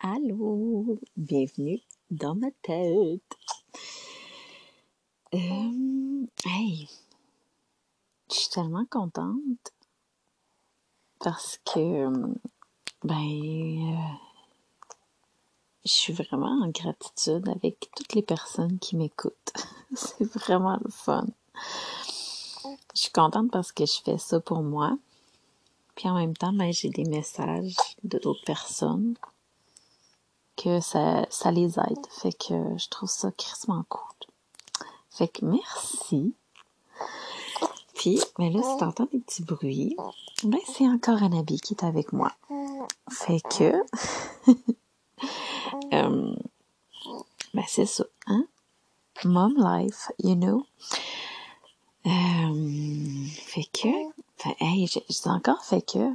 Allô, 0.00 1.00
bienvenue 1.16 1.80
dans 2.08 2.36
ma 2.36 2.52
tête. 2.62 3.36
Euh, 5.34 6.26
hey, 6.44 6.88
je 8.30 8.34
suis 8.36 8.48
tellement 8.50 8.84
contente 8.88 9.72
parce 11.18 11.58
que, 11.64 12.12
ben, 13.02 13.16
euh, 13.16 14.14
je 15.84 15.90
suis 15.90 16.12
vraiment 16.12 16.62
en 16.62 16.68
gratitude 16.68 17.48
avec 17.48 17.90
toutes 17.96 18.14
les 18.14 18.22
personnes 18.22 18.78
qui 18.78 18.94
m'écoutent. 18.94 19.52
C'est 19.96 20.32
vraiment 20.32 20.78
le 20.80 20.90
fun. 20.92 21.26
Je 22.94 23.00
suis 23.00 23.10
contente 23.10 23.50
parce 23.50 23.72
que 23.72 23.84
je 23.84 24.00
fais 24.04 24.18
ça 24.18 24.38
pour 24.38 24.62
moi. 24.62 24.96
Puis 25.96 26.08
en 26.08 26.14
même 26.14 26.36
temps, 26.36 26.52
ben, 26.52 26.72
j'ai 26.72 26.90
des 26.90 27.04
messages 27.04 27.74
de 28.04 28.18
d'autres 28.18 28.44
personnes 28.44 29.16
que 30.58 30.80
ça, 30.80 31.50
les 31.52 31.78
aide. 31.78 32.06
Fait 32.10 32.32
que 32.32 32.76
je 32.76 32.88
trouve 32.88 33.08
ça 33.08 33.30
crissement 33.30 33.84
cool. 33.88 34.02
Fait 35.10 35.28
que 35.28 35.44
merci. 35.44 36.34
Puis, 37.94 38.20
mais 38.38 38.50
là, 38.50 38.60
si 38.62 38.78
t'entends 38.78 39.08
des 39.12 39.18
petits 39.18 39.42
bruits, 39.42 39.96
ben 40.44 40.58
c'est 40.72 40.86
encore 40.86 41.22
Anabi 41.22 41.58
qui 41.60 41.74
est 41.74 41.84
avec 41.84 42.12
moi. 42.12 42.32
Fait 43.10 43.40
que, 43.40 43.72
euh, 45.92 46.34
ben 47.54 47.64
c'est 47.66 47.86
ça, 47.86 48.04
hein? 48.26 48.44
Mom 49.24 49.54
life, 49.56 50.10
you 50.22 50.36
know? 50.36 50.64
Euh, 52.06 53.26
fait 53.46 53.64
que, 53.72 53.88
fait, 54.36 54.56
hey, 54.60 54.86
j'ai 54.86 55.02
encore 55.30 55.64
fait 55.64 55.82
que, 55.82 56.12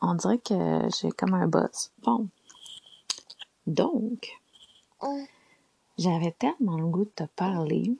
on 0.00 0.14
dirait 0.14 0.38
que 0.38 0.88
j'ai 0.98 1.10
comme 1.10 1.34
un 1.34 1.48
buzz. 1.48 1.90
Bon. 2.02 2.28
Donc, 3.66 4.38
j'avais 5.98 6.32
tellement 6.32 6.78
le 6.78 6.86
goût 6.86 7.04
de 7.04 7.10
te 7.10 7.24
parler 7.24 7.96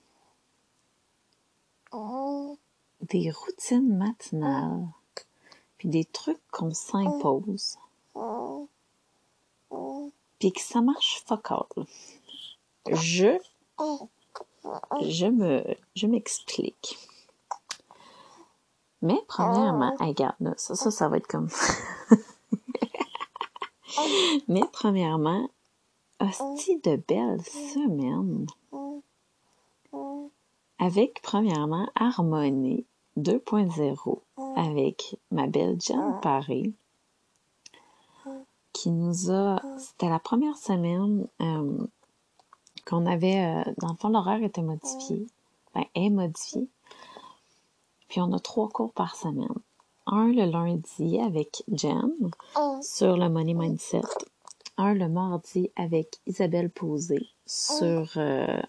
des 3.01 3.31
routines 3.31 3.97
matinales, 3.97 4.87
puis 5.79 5.89
des 5.89 6.05
trucs 6.05 6.41
qu'on 6.51 6.73
s'impose, 6.73 7.79
puis 10.39 10.53
que 10.53 10.61
ça 10.61 10.81
marche 10.81 11.23
fuck 11.27 11.51
all. 11.51 11.87
Je, 12.91 13.39
je 15.03 15.27
me, 15.27 15.65
je 15.95 16.07
m'explique. 16.07 16.99
Mais 19.03 19.21
premièrement, 19.29 19.95
regarde, 20.01 20.55
ça, 20.57 20.75
ça, 20.75 20.91
ça 20.91 21.09
va 21.09 21.19
être 21.19 21.27
comme... 21.27 21.51
Mais 24.49 24.62
premièrement, 24.73 25.49
hostie 26.27 26.81
de 26.81 26.97
belle 26.97 27.43
semaine. 27.43 28.47
Avec 30.79 31.23
premièrement 31.23 31.89
Harmonie 31.95 32.85
2.0 33.17 34.21
avec 34.57 35.17
ma 35.31 35.47
belle 35.47 35.81
Jeanne 35.81 36.21
Paré 36.21 36.73
qui 38.73 38.91
nous 38.91 39.31
a 39.31 39.61
c'était 39.79 40.11
la 40.11 40.19
première 40.19 40.57
semaine 40.57 41.27
euh, 41.41 41.87
qu'on 42.85 43.07
avait 43.07 43.65
euh, 43.67 43.73
dans 43.79 43.89
le 43.89 43.97
fond 43.97 44.11
l'horaire 44.11 44.43
était 44.43 44.63
modifié. 44.63 45.27
Ben 45.75 45.85
est 45.95 46.11
modifié. 46.11 46.69
Puis 48.09 48.21
on 48.21 48.33
a 48.33 48.39
trois 48.39 48.69
cours 48.69 48.93
par 48.93 49.17
semaine. 49.17 49.49
Un 50.07 50.29
le 50.29 50.45
lundi 50.45 51.19
avec 51.21 51.65
Jen 51.73 52.13
sur 52.83 53.17
le 53.17 53.29
money 53.29 53.55
mindset 53.55 54.03
un 54.79 54.95
le 54.95 55.09
mardi 55.09 55.71
avec 55.77 56.19
Isabelle 56.27 56.71
Posé 56.71 57.29
sur 57.47 58.13
euh, 58.17 58.61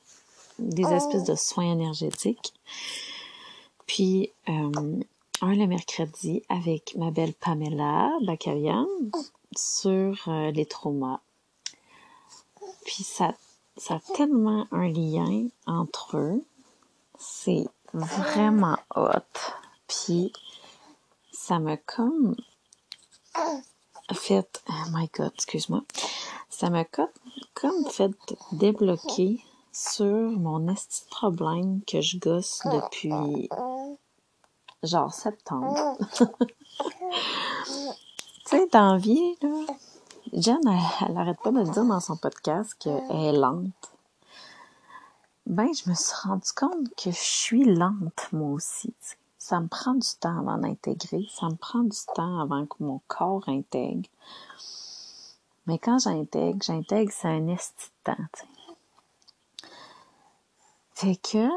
des 0.59 0.85
espèces 0.85 1.25
de 1.25 1.35
soins 1.35 1.71
énergétiques. 1.71 2.53
Puis 3.85 4.31
euh, 4.49 5.01
un 5.41 5.55
le 5.55 5.67
mercredi 5.67 6.43
avec 6.49 6.95
ma 6.95 7.11
belle 7.11 7.33
Pamela 7.33 8.11
Bacalian 8.21 8.87
sur 9.55 10.27
euh, 10.27 10.51
les 10.51 10.65
traumas. 10.65 11.19
Puis 12.85 13.03
ça, 13.03 13.33
ça 13.75 13.95
a 13.95 14.13
tellement 14.15 14.67
un 14.71 14.87
lien 14.87 15.47
entre 15.65 16.17
eux. 16.17 16.43
C'est 17.17 17.65
vraiment 17.93 18.77
hot. 18.95 19.09
Puis 19.87 20.31
ça 21.31 21.59
m'a 21.59 21.77
comme 21.77 22.35
fait, 24.15 24.61
oh 24.69 24.89
my 24.91 25.09
god, 25.13 25.31
excuse-moi, 25.35 25.81
ça 26.49 26.69
m'a 26.69 26.85
comme 26.85 27.85
fait 27.89 28.11
débloquer 28.51 29.43
sur 29.71 30.31
mon 30.31 30.67
esti 30.67 31.03
problème 31.09 31.81
que 31.85 32.01
je 32.01 32.17
gosse 32.17 32.61
depuis 32.65 33.49
genre 34.83 35.13
septembre. 35.13 35.97
tu 36.17 36.25
sais, 38.45 38.67
dans 38.71 38.95
là, 38.95 39.75
Jen, 40.33 40.59
elle, 40.65 41.07
elle, 41.09 41.17
arrête 41.17 41.39
pas 41.43 41.51
de 41.51 41.63
dire 41.63 41.85
dans 41.85 41.99
son 41.99 42.17
podcast 42.17 42.75
qu'elle 42.79 43.03
est 43.11 43.33
lente. 43.33 43.91
Ben, 45.45 45.69
je 45.73 45.89
me 45.89 45.95
suis 45.95 46.15
rendu 46.23 46.51
compte 46.55 46.93
que 46.95 47.11
je 47.11 47.17
suis 47.17 47.63
lente, 47.63 48.27
moi 48.33 48.49
aussi. 48.49 48.93
Ça 49.47 49.61
me 49.61 49.69
prend 49.69 49.93
du 49.93 50.09
temps 50.19 50.39
avant 50.39 50.57
d'intégrer. 50.57 51.25
Ça 51.29 51.47
me 51.47 51.55
prend 51.55 51.79
du 51.79 51.97
temps 52.13 52.41
avant 52.41 52.65
que 52.65 52.83
mon 52.83 52.99
corps 53.07 53.47
intègre. 53.47 54.09
Mais 55.67 55.79
quand 55.79 55.99
j'intègre, 55.99 56.61
j'intègre, 56.61 57.13
c'est 57.15 57.29
un 57.29 57.47
esti 57.47 57.85
de 57.87 58.11
temps. 58.11 58.45
Fait 60.95 61.15
que 61.15 61.47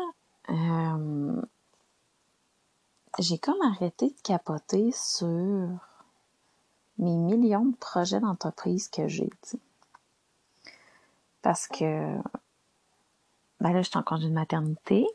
euh, 0.50 1.42
j'ai 3.18 3.38
comme 3.38 3.60
arrêté 3.62 4.10
de 4.10 4.20
capoter 4.22 4.92
sur 4.92 5.26
mes 6.98 7.16
millions 7.16 7.64
de 7.64 7.76
projets 7.76 8.20
d'entreprise 8.20 8.88
que 8.88 9.08
j'ai. 9.08 9.30
Parce 11.42 11.66
que 11.66 12.14
ben 13.58 13.72
là, 13.72 13.82
je 13.82 13.88
suis 13.88 13.98
en 13.98 14.04
congé 14.04 14.28
de 14.28 14.34
maternité 14.34 15.08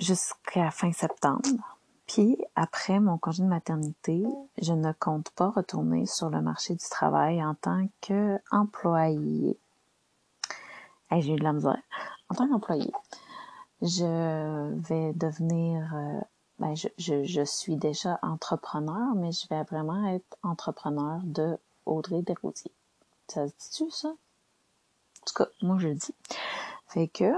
jusqu'à 0.00 0.70
fin 0.70 0.92
septembre. 0.92 1.76
Puis 2.06 2.36
après 2.56 2.98
mon 2.98 3.18
congé 3.18 3.44
de 3.44 3.48
maternité, 3.48 4.24
je 4.60 4.72
ne 4.72 4.92
compte 4.92 5.30
pas 5.30 5.50
retourner 5.50 6.06
sur 6.06 6.28
le 6.28 6.40
marché 6.40 6.74
du 6.74 6.84
travail 6.90 7.44
en 7.44 7.54
tant 7.54 7.86
qu'employé. 8.00 9.56
Hey, 11.10 11.22
j'ai 11.22 11.34
eu 11.34 11.36
de 11.36 11.44
la 11.44 11.52
misère 11.52 11.82
en 12.30 12.34
tant 12.34 12.48
qu'employé, 12.48 12.90
je 13.82 14.72
vais 14.88 15.12
devenir, 15.14 15.94
euh, 15.94 16.20
ben 16.58 16.74
je, 16.74 16.88
je, 16.96 17.24
je, 17.24 17.44
suis 17.44 17.76
déjà 17.76 18.18
entrepreneur, 18.22 19.14
mais 19.16 19.32
je 19.32 19.48
vais 19.48 19.64
vraiment 19.64 20.06
être 20.06 20.38
entrepreneur 20.42 21.20
de 21.24 21.58
Audrey 21.86 22.22
Desrosiers. 22.22 22.72
Ça 23.28 23.48
se 23.48 23.52
dit-tu, 23.52 23.90
ça? 23.90 24.08
En 24.08 25.24
tout 25.26 25.34
cas, 25.34 25.46
moi, 25.60 25.76
je 25.78 25.88
le 25.88 25.94
dis. 25.94 26.14
Fait 26.86 27.08
que, 27.08 27.32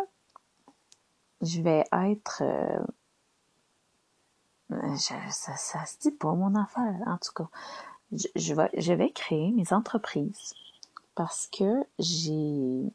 je 1.42 1.60
vais 1.60 1.84
être... 1.92 2.42
Euh, 2.42 2.78
ça, 4.96 5.14
ça 5.56 5.84
se 5.84 5.98
dit 5.98 6.12
pas, 6.12 6.32
mon 6.34 6.54
affaire, 6.54 6.96
en 7.06 7.18
tout 7.18 7.32
cas. 7.34 7.48
Je, 8.12 8.28
je, 8.36 8.54
vais, 8.54 8.70
je 8.76 8.92
vais 8.92 9.10
créer 9.10 9.50
mes 9.50 9.72
entreprises 9.72 10.54
parce 11.14 11.48
que 11.48 11.84
j'ai 11.98 12.92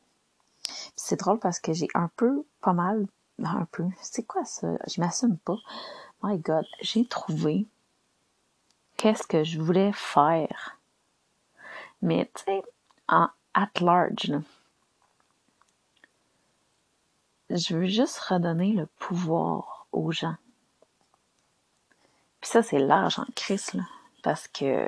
c'est 0.96 1.20
drôle 1.20 1.40
parce 1.40 1.60
que 1.60 1.74
j'ai 1.74 1.88
un 1.94 2.10
peu, 2.16 2.44
pas 2.62 2.74
mal, 2.74 3.08
un 3.44 3.66
peu, 3.72 3.86
c'est 4.02 4.24
quoi 4.24 4.46
ça? 4.46 4.68
Je 4.88 5.00
m'assume 5.00 5.38
pas. 5.38 5.58
My 6.24 6.38
God, 6.38 6.66
j'ai 6.82 7.06
trouvé 7.06 7.68
qu'est-ce 8.98 9.28
que 9.28 9.44
je 9.44 9.62
voulais 9.62 9.92
faire. 9.94 10.80
Mais, 12.02 12.30
tu 12.36 12.44
sais, 12.44 12.64
en 13.08 13.30
at 13.54 13.70
large, 13.80 14.26
là, 14.28 14.42
je 17.50 17.76
veux 17.76 17.88
juste 17.88 18.20
redonner 18.20 18.74
le 18.74 18.86
pouvoir 18.86 19.88
aux 19.92 20.12
gens. 20.12 20.36
Puis 22.42 22.52
ça, 22.52 22.62
c'est 22.64 22.80
large 22.80 23.20
en 23.20 23.26
crise, 23.36 23.74
là, 23.74 23.84
parce 24.24 24.48
que 24.48 24.88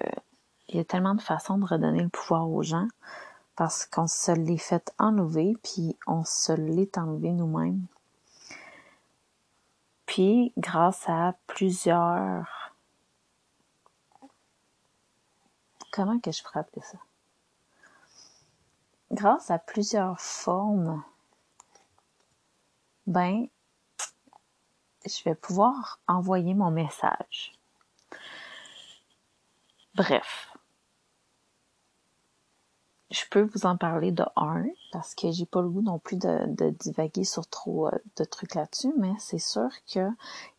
il 0.67 0.77
y 0.77 0.79
a 0.79 0.85
tellement 0.85 1.15
de 1.15 1.21
façons 1.21 1.57
de 1.57 1.65
redonner 1.65 2.03
le 2.03 2.09
pouvoir 2.09 2.49
aux 2.49 2.61
gens 2.61 2.87
parce 3.55 3.85
qu'on 3.85 4.07
se 4.07 4.31
l'est 4.31 4.57
fait 4.57 4.93
enlever, 4.99 5.57
puis 5.63 5.97
on 6.07 6.23
se 6.23 6.53
l'est 6.53 6.97
enlevé 6.97 7.31
nous-mêmes. 7.31 7.85
Puis, 10.05 10.53
grâce 10.57 11.03
à 11.09 11.35
plusieurs... 11.45 12.73
Comment 15.91 16.19
que 16.19 16.31
je 16.31 16.41
pourrais 16.41 16.61
appeler 16.61 16.83
ça? 16.83 16.97
Grâce 19.11 19.51
à 19.51 19.59
plusieurs 19.59 20.19
formes, 20.21 21.03
ben, 23.09 23.47
je 25.03 25.23
vais 25.25 25.33
pouvoir 25.33 25.99
envoyer 26.07 26.53
mon 26.53 26.69
message. 26.69 27.53
Bref, 29.95 30.53
je 33.09 33.23
peux 33.31 33.41
vous 33.41 33.65
en 33.65 33.77
parler 33.77 34.11
de 34.11 34.23
un, 34.35 34.65
parce 34.91 35.15
que 35.15 35.31
j'ai 35.31 35.47
pas 35.47 35.63
le 35.63 35.69
goût 35.69 35.81
non 35.81 35.97
plus 35.97 36.17
de, 36.17 36.69
divaguer 36.69 37.23
sur 37.23 37.47
trop 37.47 37.87
euh, 37.87 37.97
de 38.17 38.23
trucs 38.23 38.53
là-dessus, 38.53 38.93
mais 38.97 39.13
c'est 39.17 39.39
sûr 39.39 39.69
que 39.91 40.07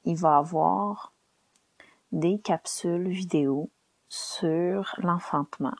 il 0.05 0.17
va 0.17 0.39
avoir 0.39 1.13
des 2.11 2.41
capsules 2.41 3.09
vidéo 3.09 3.71
sur 4.09 4.93
l'enfantement. 4.99 5.77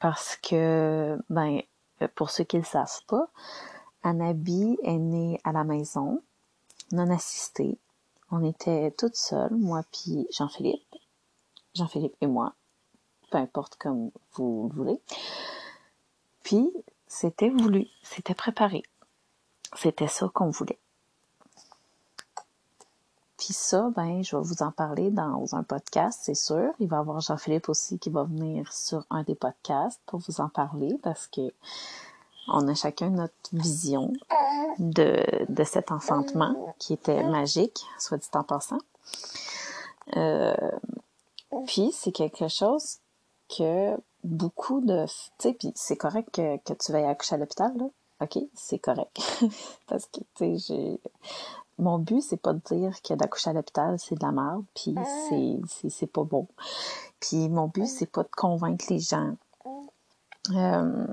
Parce 0.00 0.36
que, 0.36 1.16
ben, 1.30 1.62
pour 2.16 2.30
ceux 2.30 2.42
qui 2.42 2.56
ne 2.56 2.62
le 2.62 2.66
savent 2.66 3.04
pas, 3.06 3.28
Anabi 4.02 4.78
est 4.82 4.98
née 4.98 5.40
à 5.44 5.52
la 5.52 5.64
maison, 5.64 6.22
non 6.92 7.10
assistée. 7.10 7.78
On 8.30 8.44
était 8.44 8.90
toutes 8.92 9.16
seules, 9.16 9.54
moi 9.54 9.82
puis 9.92 10.26
Jean-Philippe. 10.30 10.94
Jean-Philippe 11.74 12.16
et 12.20 12.26
moi 12.26 12.54
peu 13.30 13.38
importe 13.38 13.76
comme 13.76 14.10
vous 14.32 14.68
le 14.70 14.76
voulez. 14.76 15.00
Puis, 16.42 16.70
c'était 17.06 17.50
voulu, 17.50 17.86
c'était 18.02 18.34
préparé. 18.34 18.82
C'était 19.76 20.08
ça 20.08 20.28
qu'on 20.32 20.50
voulait. 20.50 20.78
Puis 23.36 23.52
ça, 23.52 23.90
ben, 23.94 24.22
je 24.24 24.36
vais 24.36 24.42
vous 24.42 24.62
en 24.62 24.72
parler 24.72 25.10
dans 25.10 25.54
un 25.54 25.62
podcast, 25.62 26.20
c'est 26.22 26.34
sûr. 26.34 26.72
Il 26.80 26.88
va 26.88 26.96
y 26.96 27.00
avoir 27.00 27.20
Jean-Philippe 27.20 27.68
aussi 27.68 27.98
qui 27.98 28.10
va 28.10 28.24
venir 28.24 28.72
sur 28.72 29.06
un 29.10 29.22
des 29.22 29.36
podcasts 29.36 30.00
pour 30.06 30.20
vous 30.20 30.40
en 30.40 30.48
parler 30.48 30.98
parce 31.02 31.28
que 31.28 31.52
on 32.48 32.68
a 32.68 32.74
chacun 32.74 33.10
notre 33.10 33.34
vision 33.52 34.12
de, 34.78 35.64
cet 35.64 35.90
enfantement 35.90 36.74
qui 36.78 36.92
était 36.92 37.22
magique, 37.24 37.84
soit 37.98 38.18
dit 38.18 38.28
en 38.34 38.44
passant. 38.44 38.78
Euh, 40.16 40.54
puis 41.66 41.90
c'est 41.92 42.12
quelque 42.12 42.48
chose 42.48 42.98
que 43.48 43.96
beaucoup 44.24 44.80
de... 44.80 45.06
Tu 45.06 45.12
sais, 45.38 45.52
puis 45.54 45.72
c'est 45.74 45.96
correct 45.96 46.30
que, 46.32 46.74
tu 46.74 46.92
veuilles 46.92 47.04
accoucher 47.04 47.34
à 47.34 47.38
l'hôpital, 47.38 47.76
là. 47.76 47.86
OK, 48.20 48.38
c'est 48.54 48.78
correct. 48.78 49.16
Parce 49.86 50.06
que, 50.06 50.20
tu 50.34 50.58
sais, 50.58 50.58
j'ai... 50.58 51.00
Mon 51.78 51.98
but, 51.98 52.20
c'est 52.22 52.38
pas 52.40 52.52
de 52.52 52.60
dire 52.72 53.00
que 53.02 53.14
d'accoucher 53.14 53.50
à 53.50 53.52
l'hôpital, 53.52 53.96
c'est 54.00 54.16
de 54.16 54.24
la 54.24 54.32
merde, 54.32 54.64
puis 54.74 54.96
c'est, 55.88 56.06
pas 56.08 56.24
bon. 56.24 56.48
Puis 57.20 57.48
mon 57.48 57.68
but, 57.68 57.86
c'est 57.86 58.10
pas 58.10 58.24
de 58.24 58.30
convaincre 58.36 58.86
les 58.90 58.98
gens 58.98 59.36
euh, 60.56 61.06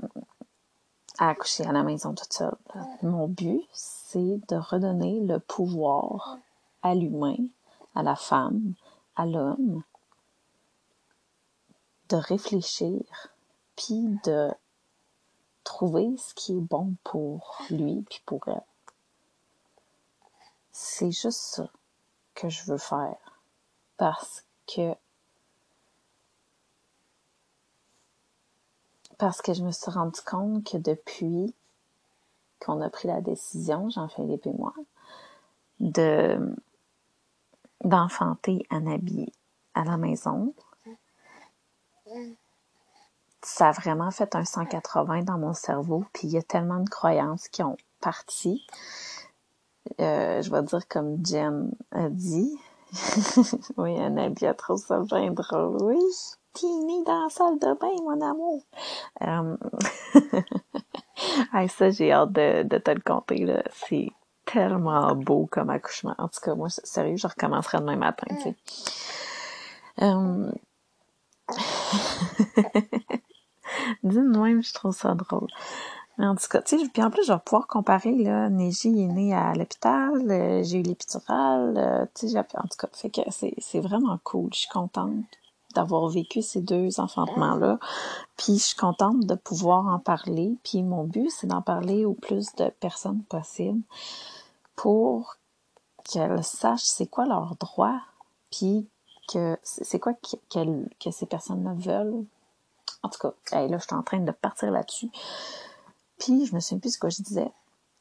à 1.18 1.30
accoucher 1.30 1.64
à 1.64 1.72
la 1.72 1.82
maison 1.82 2.14
toute 2.14 2.32
seule. 2.32 2.56
Mon 3.02 3.28
but, 3.28 3.62
c'est 3.72 4.40
de 4.48 4.56
redonner 4.56 5.20
le 5.20 5.38
pouvoir 5.38 6.38
à 6.82 6.94
l'humain, 6.94 7.36
à 7.94 8.02
la 8.02 8.16
femme, 8.16 8.74
à 9.16 9.26
l'homme, 9.26 9.82
de 12.08 12.16
réfléchir, 12.16 13.02
puis 13.76 14.18
de 14.24 14.50
trouver 15.64 16.16
ce 16.16 16.34
qui 16.34 16.52
est 16.52 16.60
bon 16.60 16.94
pour 17.02 17.58
lui 17.70 18.04
puis 18.08 18.22
pour 18.24 18.46
elle. 18.46 18.62
C'est 20.70 21.10
juste 21.10 21.40
ça 21.40 21.68
que 22.34 22.48
je 22.48 22.64
veux 22.64 22.78
faire 22.78 23.16
parce 23.96 24.44
que 24.66 24.94
parce 29.18 29.42
que 29.42 29.54
je 29.54 29.62
me 29.62 29.70
suis 29.70 29.90
rendu 29.90 30.20
compte 30.20 30.64
que 30.64 30.76
depuis 30.76 31.54
qu'on 32.60 32.80
a 32.80 32.90
pris 32.90 33.08
la 33.08 33.20
décision, 33.20 33.90
Jean-Philippe 33.90 34.46
et 34.46 34.52
moi, 34.52 34.74
de 35.80 36.54
d'enfanter 37.84 38.66
Anabi 38.70 39.30
à 39.74 39.84
la 39.84 39.96
maison, 39.98 40.54
ça 43.42 43.68
a 43.68 43.72
vraiment 43.72 44.10
fait 44.10 44.34
un 44.34 44.44
180 44.44 45.22
dans 45.22 45.38
mon 45.38 45.52
cerveau. 45.52 46.04
Puis 46.12 46.28
il 46.28 46.32
y 46.34 46.38
a 46.38 46.42
tellement 46.42 46.80
de 46.80 46.88
croyances 46.88 47.48
qui 47.48 47.62
ont 47.62 47.76
parti. 48.00 48.66
Euh, 50.00 50.42
je 50.42 50.50
vais 50.50 50.62
dire 50.62 50.88
comme 50.88 51.24
Jen 51.24 51.70
a 51.92 52.08
dit. 52.08 52.58
oui, 53.76 53.98
Annabelle 54.00 54.48
a 54.48 54.54
trop 54.54 54.76
ça 54.76 55.00
bien 55.00 55.30
drôle. 55.30 55.82
Oui, 55.82 56.00
t'es 56.58 56.66
née 56.66 57.02
dans 57.04 57.24
la 57.24 57.30
salle 57.30 57.58
de 57.58 57.74
bain, 57.78 57.90
mon 58.02 58.20
amour. 58.20 58.62
Euh... 59.22 59.56
ça, 61.68 61.90
j'ai 61.90 62.12
hâte 62.12 62.32
de, 62.32 62.78
te 62.78 62.90
le 62.90 63.00
compter. 63.00 63.44
là. 63.44 63.62
C'est 63.72 64.10
tellement 64.44 65.14
beau 65.14 65.46
comme 65.50 65.70
accouchement. 65.70 66.14
En 66.18 66.28
tout 66.28 66.40
cas, 66.40 66.54
moi, 66.54 66.68
sérieux, 66.70 67.16
je 67.16 67.26
recommencerai 67.26 67.78
demain 67.78 67.96
matin. 67.96 68.26
Euh, 70.02 70.50
Dis 74.02 74.20
même, 74.20 74.62
je 74.62 74.72
trouve 74.72 74.94
ça 74.94 75.14
drôle. 75.14 75.48
En 76.18 76.34
tout 76.34 76.48
cas, 76.48 76.62
tu 76.62 76.78
sais, 76.78 76.88
puis 76.88 77.02
en 77.02 77.10
plus, 77.10 77.26
je 77.26 77.32
vais 77.32 77.38
pouvoir 77.44 77.66
comparer, 77.66 78.12
là, 78.12 78.48
Neji 78.48 79.02
est 79.02 79.06
né 79.06 79.34
à 79.34 79.52
l'hôpital, 79.52 80.14
euh, 80.30 80.62
j'ai 80.62 80.78
eu 80.78 80.82
l'épidural, 80.82 81.74
euh, 81.76 82.06
tu 82.14 82.28
sais, 82.28 82.38
en 82.38 82.42
tout 82.42 82.78
cas, 82.78 82.88
fait 82.92 83.10
que 83.10 83.20
c'est 83.28 83.80
vraiment 83.80 84.18
cool. 84.24 84.48
Je 84.54 84.60
suis 84.60 84.68
contente 84.68 85.26
d'avoir 85.76 86.08
vécu 86.08 86.42
ces 86.42 86.60
deux 86.60 87.00
enfantements-là. 87.00 87.78
Puis 88.36 88.58
je 88.58 88.64
suis 88.64 88.76
contente 88.76 89.20
de 89.20 89.34
pouvoir 89.34 89.86
en 89.86 89.98
parler. 89.98 90.56
Puis 90.64 90.82
mon 90.82 91.04
but, 91.04 91.30
c'est 91.30 91.46
d'en 91.46 91.62
parler 91.62 92.04
au 92.04 92.14
plus 92.14 92.54
de 92.56 92.70
personnes 92.80 93.22
possible 93.22 93.82
pour 94.74 95.36
qu'elles 96.04 96.44
sachent 96.44 96.84
c'est 96.84 97.06
quoi 97.06 97.26
leurs 97.26 97.56
droits, 97.56 98.00
puis 98.50 98.88
que 99.32 99.58
c'est 99.62 99.98
quoi 99.98 100.14
que, 100.14 100.58
que 101.00 101.10
ces 101.10 101.26
personnes-là 101.26 101.74
veulent. 101.74 102.24
En 103.02 103.08
tout 103.08 103.18
cas, 103.20 103.32
là, 103.52 103.78
je 103.78 103.84
suis 103.84 103.94
en 103.94 104.02
train 104.02 104.20
de 104.20 104.32
partir 104.32 104.70
là-dessus. 104.70 105.10
Puis, 106.18 106.46
je 106.46 106.54
me 106.54 106.60
souviens 106.60 106.78
plus 106.78 106.94
ce 106.94 106.98
que 106.98 107.10
je 107.10 107.22
disais. 107.22 107.52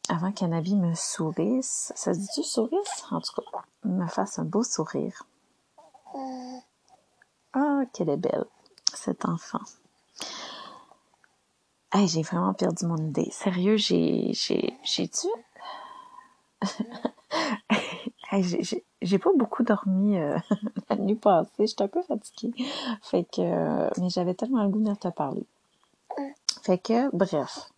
Avant 0.08 0.32
qu'Anabi 0.32 0.76
me 0.76 0.94
sourisse. 0.94 1.92
Ça 1.96 2.14
se 2.14 2.20
dit-tu 2.20 2.44
sourisse? 2.44 3.04
En 3.12 3.20
tout 3.22 3.34
cas, 3.42 3.60
me 3.84 4.08
fasse 4.08 4.40
un 4.40 4.46
beau 4.46 4.64
sourire. 4.64 5.24
Ah, 7.58 7.84
qu'elle 7.94 8.10
est 8.10 8.18
belle, 8.18 8.44
cet 8.94 9.24
enfant. 9.24 9.62
Hey, 11.94 12.10
j'ai 12.10 12.22
vraiment 12.22 12.54
perdu 12.54 12.86
mon 12.86 12.98
idée. 12.98 13.30
Sérieux, 13.32 13.78
j'ai, 13.78 14.34
j'ai, 14.34 14.78
j'ai-tu? 14.84 15.28
j'ai 19.02 19.20
pas 19.20 19.30
beaucoup 19.38 19.64
dormi 19.64 20.18
euh, 20.18 20.38
la 20.90 20.98
nuit 20.98 21.16
passée. 21.16 21.66
J'étais 21.66 21.86
un 21.86 21.88
peu 21.88 22.04
fatiguée. 22.04 22.54
Fait 23.02 23.24
que, 23.24 24.02
mais 24.02 24.10
j'avais 24.10 24.34
tellement 24.34 24.64
le 24.64 24.70
goût 24.70 24.84
de 24.84 24.94
te 24.94 25.08
parler. 25.08 25.46
Fait 26.64 26.78
que, 26.78 27.10
bref. 27.16 27.72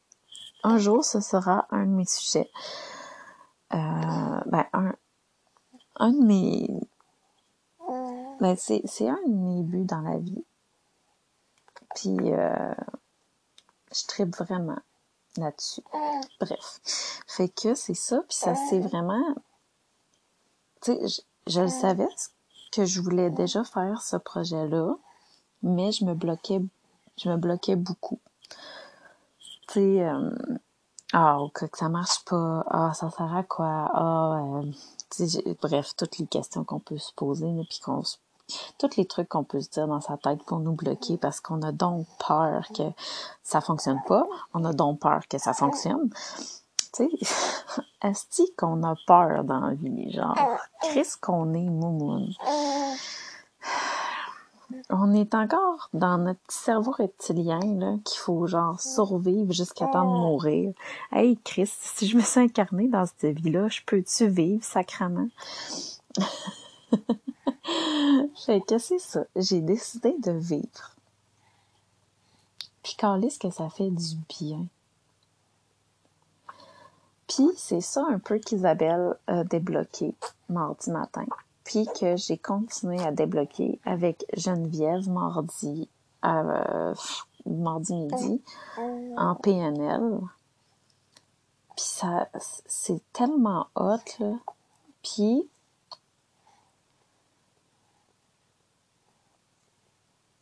Un 0.63 0.79
jour, 0.79 1.05
ce 1.05 1.19
sera 1.19 1.67
un 1.69 1.85
de 1.85 1.91
mes 1.91 2.05
sujets. 2.05 2.49
Euh, 3.75 4.41
ben, 4.47 4.65
un, 4.73 4.93
un 5.97 6.13
de 6.13 6.25
mes, 6.25 6.67
ben, 8.39 8.55
c'est, 8.57 8.81
c'est 8.85 9.09
un 9.09 9.19
de 9.25 9.33
mes 9.33 9.63
buts 9.63 9.85
dans 9.85 10.01
la 10.01 10.17
vie. 10.17 10.43
Puis, 11.95 12.17
euh, 12.21 12.73
je 13.93 14.05
tripe 14.07 14.35
vraiment 14.35 14.79
là-dessus. 15.37 15.81
Bref. 16.39 16.79
Fait 17.27 17.49
que 17.49 17.75
c'est 17.75 17.93
ça, 17.93 18.21
puis 18.27 18.37
ça 18.37 18.55
c'est 18.69 18.79
vraiment 18.79 19.35
tu 20.81 20.93
sais, 20.93 21.23
je, 21.47 21.61
le 21.61 21.67
savais 21.67 22.07
que 22.71 22.85
je 22.85 23.01
voulais 23.01 23.29
déjà 23.29 23.63
faire 23.63 24.01
ce 24.01 24.17
projet-là, 24.17 24.95
mais 25.63 25.91
je 25.91 26.05
me 26.05 26.13
bloquais, 26.13 26.61
je 27.17 27.29
me 27.29 27.37
bloquais 27.37 27.75
beaucoup. 27.75 28.19
Tu 29.67 29.73
sais, 29.73 30.03
euh, 30.03 30.31
ah, 31.13 31.39
que, 31.53 31.65
ça 31.73 31.89
marche 31.89 32.23
pas, 32.25 32.63
ah, 32.69 32.93
ça 32.93 33.09
sert 33.09 33.35
à 33.35 33.43
quoi, 33.43 33.89
ah, 33.93 34.61
euh, 35.19 35.55
bref, 35.61 35.95
toutes 35.97 36.17
les 36.19 36.27
questions 36.27 36.63
qu'on 36.63 36.79
peut 36.79 36.97
se 36.97 37.13
poser, 37.13 37.51
puis 37.69 37.79
qu'on 37.79 38.03
tous 38.77 38.95
les 38.97 39.05
trucs 39.05 39.29
qu'on 39.29 39.43
peut 39.43 39.61
se 39.61 39.69
dire 39.69 39.87
dans 39.87 40.01
sa 40.01 40.17
tête 40.17 40.43
pour 40.43 40.59
nous 40.59 40.73
bloquer 40.73 41.17
parce 41.17 41.39
qu'on 41.39 41.61
a 41.61 41.71
donc 41.71 42.07
peur 42.25 42.65
que 42.75 42.83
ça 43.43 43.61
fonctionne 43.61 44.01
pas, 44.07 44.25
on 44.53 44.63
a 44.63 44.73
donc 44.73 44.99
peur 44.99 45.21
que 45.29 45.37
ça 45.37 45.53
fonctionne 45.53 46.09
tu 46.93 47.03
sais, 47.03 47.09
est-ce 48.03 48.51
qu'on 48.55 48.83
a 48.83 48.95
peur 49.05 49.43
dans 49.43 49.59
la 49.59 49.73
vie, 49.73 50.11
genre, 50.11 50.37
qu'est-ce 50.81 51.17
qu'on 51.17 51.53
est 51.53 51.69
moumoun? 51.69 52.33
On 54.89 55.13
est 55.13 55.33
encore 55.33 55.89
dans 55.93 56.17
notre 56.17 56.39
cerveau 56.49 56.91
reptilien, 56.91 57.59
là, 57.77 57.95
qu'il 58.03 58.19
faut, 58.19 58.47
genre, 58.47 58.79
survivre 58.79 59.51
jusqu'à 59.53 59.87
temps 59.87 60.03
de 60.05 60.19
mourir. 60.19 60.73
Hey, 61.11 61.37
Chris, 61.43 61.71
si 61.79 62.07
je 62.07 62.17
me 62.17 62.21
suis 62.21 62.41
incarnée 62.41 62.87
dans 62.87 63.05
cette 63.05 63.39
vie-là, 63.39 63.69
je 63.69 63.81
peux-tu 63.85 64.27
vivre 64.27 64.63
sacrement? 64.63 65.29
fait 68.45 68.61
que 68.61 68.77
c'est 68.77 68.99
ça. 68.99 69.23
J'ai 69.35 69.61
décidé 69.61 70.15
de 70.19 70.31
vivre. 70.31 70.95
Puis, 72.83 72.95
est-ce 73.23 73.39
que 73.39 73.49
ça 73.49 73.69
fait 73.69 73.89
du 73.89 74.15
bien? 74.29 74.65
Puis 77.27 77.49
c'est 77.57 77.81
ça 77.81 78.05
un 78.09 78.19
peu 78.19 78.39
qu'Isabelle 78.39 79.17
a 79.27 79.43
débloqué 79.43 80.15
mardi 80.47 80.91
matin. 80.91 81.25
Puis 81.65 81.85
que 81.99 82.15
j'ai 82.15 82.37
continué 82.37 83.03
à 83.03 83.11
débloquer 83.11 83.79
avec 83.83 84.25
Geneviève 84.37 85.09
mardi. 85.09 85.89
Euh, 86.23 86.95
mardi 87.45 87.93
midi 87.93 88.41
en 89.17 89.35
PNL. 89.35 90.19
Puis 91.75 91.85
ça, 91.85 92.27
c'est 92.65 93.01
tellement 93.13 93.67
hot, 93.75 93.97
là. 94.19 94.33
Puis, 95.03 95.47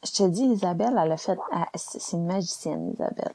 je 0.06 0.12
te 0.12 0.24
dis, 0.28 0.44
Isabelle, 0.44 0.98
elle 0.98 1.12
a 1.12 1.18
fait, 1.18 1.40
c'est 1.76 2.14
une 2.14 2.26
magicienne, 2.26 2.94
Isabelle. 2.94 3.34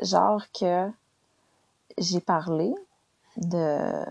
Genre 0.00 0.42
que 0.52 0.90
j'ai 1.98 2.20
parlé 2.20 2.74
de, 3.36 4.04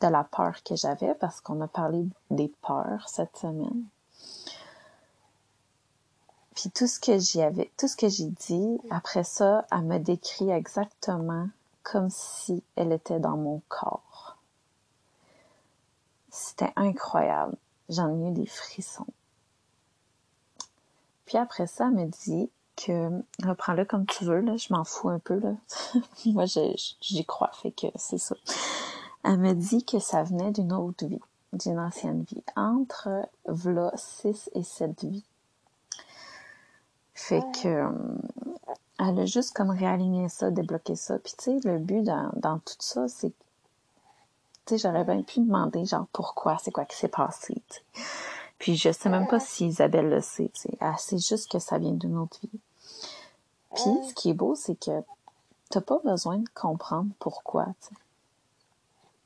de 0.00 0.06
la 0.08 0.24
peur 0.24 0.62
que 0.64 0.74
j'avais 0.74 1.14
parce 1.14 1.40
qu'on 1.40 1.60
a 1.60 1.68
parlé 1.68 2.04
des 2.30 2.48
peurs 2.62 3.08
cette 3.08 3.36
semaine. 3.36 3.84
Puis 6.56 6.70
tout 6.70 6.88
ce 6.88 6.98
que 6.98 7.18
j'y 7.18 7.40
avais, 7.40 7.70
tout 7.78 7.86
ce 7.86 7.96
que 7.96 8.08
j'ai 8.08 8.26
dit, 8.26 8.78
après 8.90 9.24
ça, 9.24 9.64
elle 9.70 9.82
me 9.82 9.98
décrit 9.98 10.50
exactement 10.50 11.48
comme 11.84 12.10
si 12.10 12.64
elle 12.74 12.92
était 12.92 13.20
dans 13.20 13.36
mon 13.36 13.62
corps. 13.68 14.36
C'était 16.30 16.72
incroyable. 16.76 17.56
J'en 17.88 18.10
ai 18.10 18.28
eu 18.28 18.32
des 18.32 18.46
frissons. 18.46 19.06
Puis 21.30 21.38
après 21.38 21.68
ça, 21.68 21.86
elle 21.86 21.92
me 21.92 22.06
dit 22.06 22.50
que, 22.74 23.22
reprends-le 23.46 23.84
comme 23.84 24.04
tu 24.04 24.24
veux, 24.24 24.40
là, 24.40 24.56
je 24.56 24.72
m'en 24.72 24.82
fous 24.82 25.10
un 25.10 25.20
peu, 25.20 25.38
là. 25.38 25.52
Moi, 26.26 26.44
j'y 27.00 27.24
crois, 27.24 27.52
fait 27.52 27.70
que 27.70 27.86
c'est 27.94 28.18
ça. 28.18 28.34
Elle 29.22 29.38
me 29.38 29.52
dit 29.52 29.84
que 29.84 30.00
ça 30.00 30.24
venait 30.24 30.50
d'une 30.50 30.72
autre 30.72 31.06
vie, 31.06 31.20
d'une 31.52 31.78
ancienne 31.78 32.24
vie, 32.24 32.42
entre, 32.56 33.28
v'là, 33.46 33.92
6 33.94 34.50
et 34.54 34.64
7 34.64 35.04
vies. 35.04 35.24
Fait 37.14 37.44
que, 37.62 37.68
euh, 37.68 37.92
elle 38.98 39.20
a 39.20 39.24
juste 39.24 39.54
comme 39.54 39.70
réaligné 39.70 40.28
ça, 40.28 40.50
débloqué 40.50 40.96
ça. 40.96 41.20
Puis 41.20 41.34
tu 41.38 41.44
sais, 41.44 41.60
le 41.62 41.78
but 41.78 42.02
dans, 42.02 42.32
dans 42.34 42.58
tout 42.58 42.74
ça, 42.80 43.06
c'est 43.06 43.32
tu 44.66 44.76
sais, 44.76 44.78
j'aurais 44.78 45.04
bien 45.04 45.22
pu 45.22 45.38
demander, 45.38 45.84
genre, 45.84 46.08
pourquoi, 46.12 46.58
c'est 46.58 46.72
quoi 46.72 46.86
qui 46.86 46.96
s'est 46.96 47.06
passé, 47.06 47.62
Puis 48.60 48.76
je 48.76 48.92
sais 48.92 49.08
même 49.08 49.26
pas 49.26 49.40
si 49.40 49.66
Isabelle 49.66 50.10
le 50.10 50.20
sait. 50.20 50.52
Elle 50.80 50.98
sait 50.98 51.18
juste 51.18 51.50
que 51.50 51.58
ça 51.58 51.78
vient 51.78 51.92
d'une 51.92 52.18
autre 52.18 52.38
vie. 52.42 52.60
Puis 53.74 54.08
ce 54.08 54.14
qui 54.14 54.30
est 54.30 54.34
beau, 54.34 54.54
c'est 54.54 54.78
que 54.78 55.02
t'as 55.70 55.80
pas 55.80 55.98
besoin 56.04 56.36
de 56.36 56.48
comprendre 56.54 57.10
pourquoi, 57.18 57.64
tu 57.80 57.88
sais. 57.88 57.94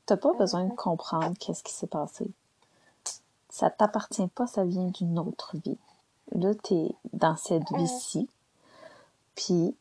T'as 0.05 0.17
pas 0.17 0.33
besoin 0.33 0.65
de 0.65 0.73
comprendre 0.73 1.35
qu'est-ce 1.37 1.63
qui 1.63 1.73
s'est 1.73 1.85
passé. 1.85 2.31
Ça 3.49 3.69
t'appartient 3.69 4.27
pas, 4.27 4.47
ça 4.47 4.63
vient 4.63 4.87
d'une 4.87 5.19
autre 5.19 5.57
vie. 5.57 5.77
Là, 6.31 6.53
t'es 6.55 6.95
dans 7.11 7.35
cette 7.35 7.69
vie-ci. 7.73 8.29
Puis, 9.35 9.75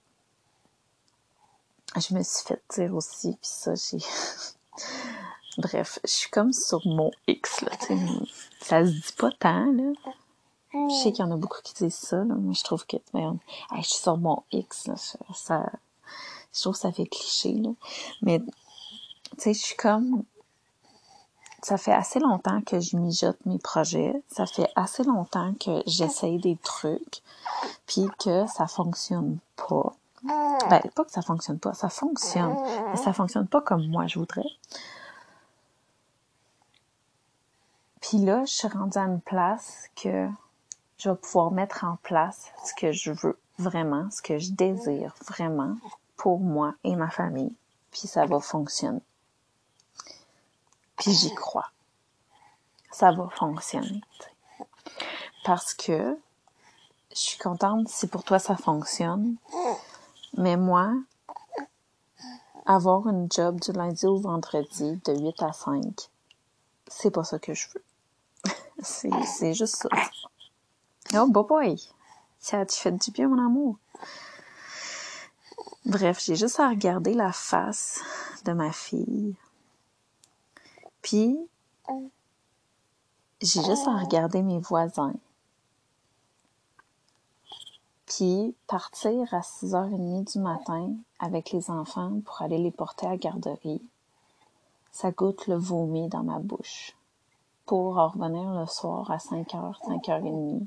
je 1.96 2.14
me 2.14 2.22
suis 2.22 2.44
fait 2.44 2.62
dire 2.70 2.94
aussi, 2.94 3.32
puis 3.32 3.50
ça, 3.50 3.74
j'ai... 3.76 3.98
Bref, 5.58 5.98
je 6.04 6.10
suis 6.10 6.30
comme 6.30 6.52
sur 6.52 6.86
mon 6.86 7.10
X, 7.28 7.60
là. 7.62 7.70
Ça 8.60 8.84
se 8.84 8.90
dit 8.90 9.12
pas 9.18 9.30
tant, 9.38 9.66
là. 9.72 9.92
Je 10.72 10.94
sais 11.02 11.12
qu'il 11.12 11.24
y 11.24 11.28
en 11.28 11.30
a 11.30 11.36
beaucoup 11.36 11.60
qui 11.62 11.74
disent 11.74 11.94
ça, 11.94 12.16
là, 12.16 12.34
mais 12.36 12.54
je 12.54 12.64
trouve 12.64 12.84
que, 12.86 12.96
je 13.14 13.82
suis 13.82 14.02
sur 14.02 14.16
mon 14.16 14.42
X, 14.50 14.88
là, 14.88 14.94
ça, 14.96 15.70
je 16.52 16.60
trouve 16.60 16.74
que 16.74 16.80
ça 16.80 16.90
fait 16.90 17.06
cliché, 17.06 17.52
là. 17.52 17.70
Mais, 18.22 18.40
tu 18.40 18.46
sais, 19.38 19.54
je 19.54 19.60
suis 19.60 19.76
comme, 19.76 20.24
ça 21.64 21.78
fait 21.78 21.92
assez 21.92 22.20
longtemps 22.20 22.60
que 22.60 22.78
je 22.78 22.96
mijote 22.96 23.38
mes 23.46 23.58
projets. 23.58 24.22
Ça 24.28 24.44
fait 24.44 24.68
assez 24.76 25.02
longtemps 25.02 25.54
que 25.54 25.82
j'essaye 25.86 26.38
des 26.38 26.56
trucs, 26.56 27.22
puis 27.86 28.06
que 28.18 28.46
ça 28.48 28.66
fonctionne 28.66 29.38
pas. 29.56 29.94
Ben, 30.68 30.80
pas 30.94 31.04
que 31.04 31.10
ça 31.10 31.22
fonctionne 31.22 31.58
pas, 31.58 31.74
ça 31.74 31.88
fonctionne, 31.88 32.56
mais 32.90 32.96
ça 32.96 33.12
fonctionne 33.12 33.46
pas 33.46 33.60
comme 33.60 33.86
moi 33.88 34.06
je 34.06 34.18
voudrais. 34.18 34.42
Puis 38.06 38.18
là, 38.18 38.44
je 38.44 38.52
suis 38.52 38.68
rendue 38.68 38.98
à 38.98 39.04
une 39.04 39.22
place 39.22 39.88
que 39.96 40.28
je 40.98 41.08
vais 41.08 41.16
pouvoir 41.16 41.50
mettre 41.52 41.84
en 41.84 41.96
place 42.02 42.50
ce 42.62 42.74
que 42.74 42.92
je 42.92 43.10
veux 43.10 43.38
vraiment, 43.58 44.10
ce 44.10 44.20
que 44.20 44.38
je 44.38 44.52
désire 44.52 45.14
vraiment 45.26 45.74
pour 46.16 46.38
moi 46.38 46.74
et 46.84 46.96
ma 46.96 47.08
famille. 47.08 47.56
Puis 47.90 48.06
ça 48.06 48.26
va 48.26 48.40
fonctionner. 48.40 49.00
Puis 50.96 51.12
j'y 51.12 51.34
crois. 51.34 51.70
Ça 52.90 53.10
va 53.10 53.26
fonctionner. 53.30 54.02
Parce 55.42 55.72
que 55.72 56.18
je 57.10 57.18
suis 57.18 57.38
contente 57.38 57.88
si 57.88 58.06
pour 58.06 58.22
toi 58.22 58.38
ça 58.38 58.54
fonctionne. 58.54 59.36
Mais 60.36 60.58
moi, 60.58 60.92
avoir 62.66 63.08
une 63.08 63.32
job 63.32 63.60
du 63.60 63.72
lundi 63.72 64.04
au 64.04 64.18
vendredi 64.18 65.00
de 65.06 65.18
8 65.18 65.42
à 65.42 65.54
5, 65.54 66.10
c'est 66.86 67.10
pas 67.10 67.24
ça 67.24 67.38
que 67.38 67.54
je 67.54 67.68
veux. 67.72 67.82
C'est 68.84 69.54
juste 69.54 69.76
ça. 69.76 69.88
Oh, 71.14 71.26
boy, 71.26 71.44
boy! 71.46 71.76
Tu 72.40 72.56
fais 72.70 72.92
du 72.92 73.10
bien, 73.10 73.28
mon 73.28 73.44
amour? 73.44 73.78
Bref, 75.84 76.22
j'ai 76.24 76.36
juste 76.36 76.60
à 76.60 76.68
regarder 76.68 77.14
la 77.14 77.32
face 77.32 78.00
de 78.44 78.52
ma 78.52 78.72
fille 78.72 79.36
puis, 81.04 81.38
j'ai 83.42 83.62
juste 83.62 83.86
à 83.86 83.98
regarder 83.98 84.40
mes 84.40 84.58
voisins. 84.58 85.12
Puis, 88.06 88.54
partir 88.66 89.34
à 89.34 89.40
6h30 89.40 90.32
du 90.32 90.38
matin 90.38 90.94
avec 91.18 91.52
les 91.52 91.70
enfants 91.70 92.20
pour 92.24 92.40
aller 92.40 92.56
les 92.56 92.70
porter 92.70 93.06
à 93.06 93.10
la 93.10 93.16
garderie, 93.18 93.82
ça 94.92 95.10
goûte 95.10 95.46
le 95.46 95.56
vomi 95.56 96.08
dans 96.08 96.22
ma 96.22 96.38
bouche. 96.38 96.96
Pour 97.66 97.94
revenir 97.94 98.52
le 98.52 98.66
soir 98.66 99.10
à 99.10 99.16
5h, 99.16 99.74
5h30, 99.80 100.66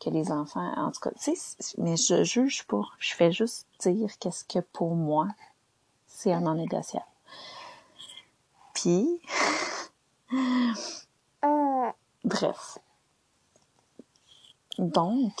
que 0.00 0.10
les 0.10 0.32
enfants, 0.32 0.72
en 0.76 0.90
tout 0.90 1.00
cas, 1.00 1.12
tu 1.12 1.36
sais, 1.36 1.74
mais 1.78 1.96
je 1.96 2.24
juge 2.24 2.66
pas. 2.66 2.82
Je 2.98 3.14
fais 3.14 3.30
juste 3.30 3.66
dire 3.80 4.10
qu'est-ce 4.18 4.44
que 4.44 4.58
pour 4.58 4.94
moi, 4.96 5.28
c'est 6.06 6.32
un 6.32 6.40
non 6.40 6.54
négociable. 6.54 7.06
Puis, 8.74 9.20
bref. 12.24 12.78
Donc, 14.78 15.32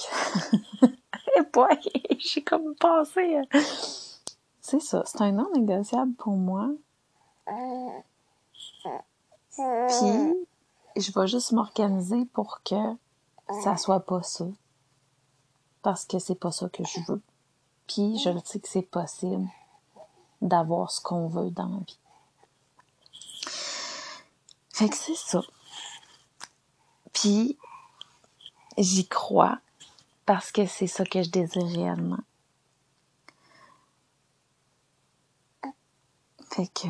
et 1.36 2.16
j'ai 2.18 2.42
comme 2.42 2.74
passé. 2.76 3.40
C'est 4.60 4.80
ça, 4.80 5.02
c'est 5.06 5.20
un 5.20 5.32
non 5.32 5.50
négociable 5.54 6.14
pour 6.14 6.34
moi. 6.34 6.70
Puis, 9.56 10.46
je 10.96 11.12
vais 11.12 11.26
juste 11.26 11.52
m'organiser 11.52 12.24
pour 12.26 12.60
que 12.64 12.96
ça 13.62 13.76
soit 13.76 14.00
pas 14.00 14.22
ça. 14.22 14.46
Parce 15.82 16.04
que 16.04 16.18
c'est 16.18 16.34
pas 16.34 16.52
ça 16.52 16.68
que 16.68 16.84
je 16.84 17.00
veux. 17.08 17.20
Puis, 17.86 18.18
je 18.18 18.30
le 18.30 18.40
sais 18.44 18.60
que 18.60 18.68
c'est 18.68 18.82
possible 18.82 19.46
d'avoir 20.40 20.90
ce 20.90 21.00
qu'on 21.00 21.28
veut 21.28 21.50
dans 21.50 21.68
la 21.68 21.78
vie. 21.78 21.98
Fait 24.70 24.88
que 24.88 24.96
c'est 24.96 25.14
ça. 25.14 25.42
Puis, 27.12 27.58
j'y 28.78 29.06
crois 29.06 29.58
parce 30.26 30.50
que 30.50 30.66
c'est 30.66 30.86
ça 30.86 31.04
que 31.04 31.22
je 31.22 31.30
désire 31.30 31.66
réellement. 31.66 32.18
Fait 36.50 36.68
que 36.68 36.88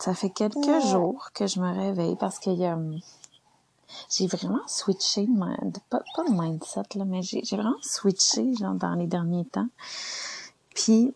ça 0.00 0.14
fait 0.14 0.30
quelques 0.30 0.80
jours 0.86 1.30
que 1.34 1.46
je 1.46 1.60
me 1.60 1.72
réveille 1.72 2.16
parce 2.16 2.38
que 2.38 2.50
j'ai 2.54 4.26
vraiment 4.26 4.66
switché 4.66 5.26
de, 5.26 5.78
pas, 5.90 6.02
pas 6.16 6.24
de 6.24 6.30
mindset 6.30 6.82
là, 6.94 7.04
mais 7.04 7.22
j'ai 7.22 7.42
vraiment 7.52 7.76
switché 7.82 8.54
genre, 8.54 8.74
dans 8.74 8.94
les 8.94 9.06
derniers 9.06 9.44
temps. 9.44 9.68
Puis 10.74 11.12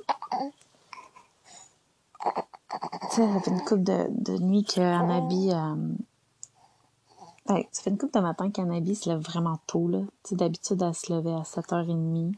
tu 3.10 3.16
sais, 3.16 3.32
ça 3.32 3.40
fait 3.40 3.50
une 3.50 3.64
couple 3.64 3.84
de, 3.84 4.06
de 4.10 4.38
nuits 4.38 4.64
qu'Anabi... 4.64 5.50
Euh... 5.52 5.94
Ouais, 7.48 7.68
ça 7.72 7.82
fait 7.82 7.90
une 7.90 7.98
couple 7.98 8.14
de 8.14 8.20
matin 8.20 8.50
qu'Anabi 8.50 8.94
se 8.96 9.08
lève 9.08 9.20
vraiment 9.20 9.58
tôt, 9.66 9.86
là. 9.88 10.00
Tu 10.22 10.30
sais, 10.30 10.36
d'habitude, 10.36 10.82
elle 10.82 10.94
se 10.94 11.12
levait 11.12 11.34
à 11.34 11.42
7h30, 11.42 12.34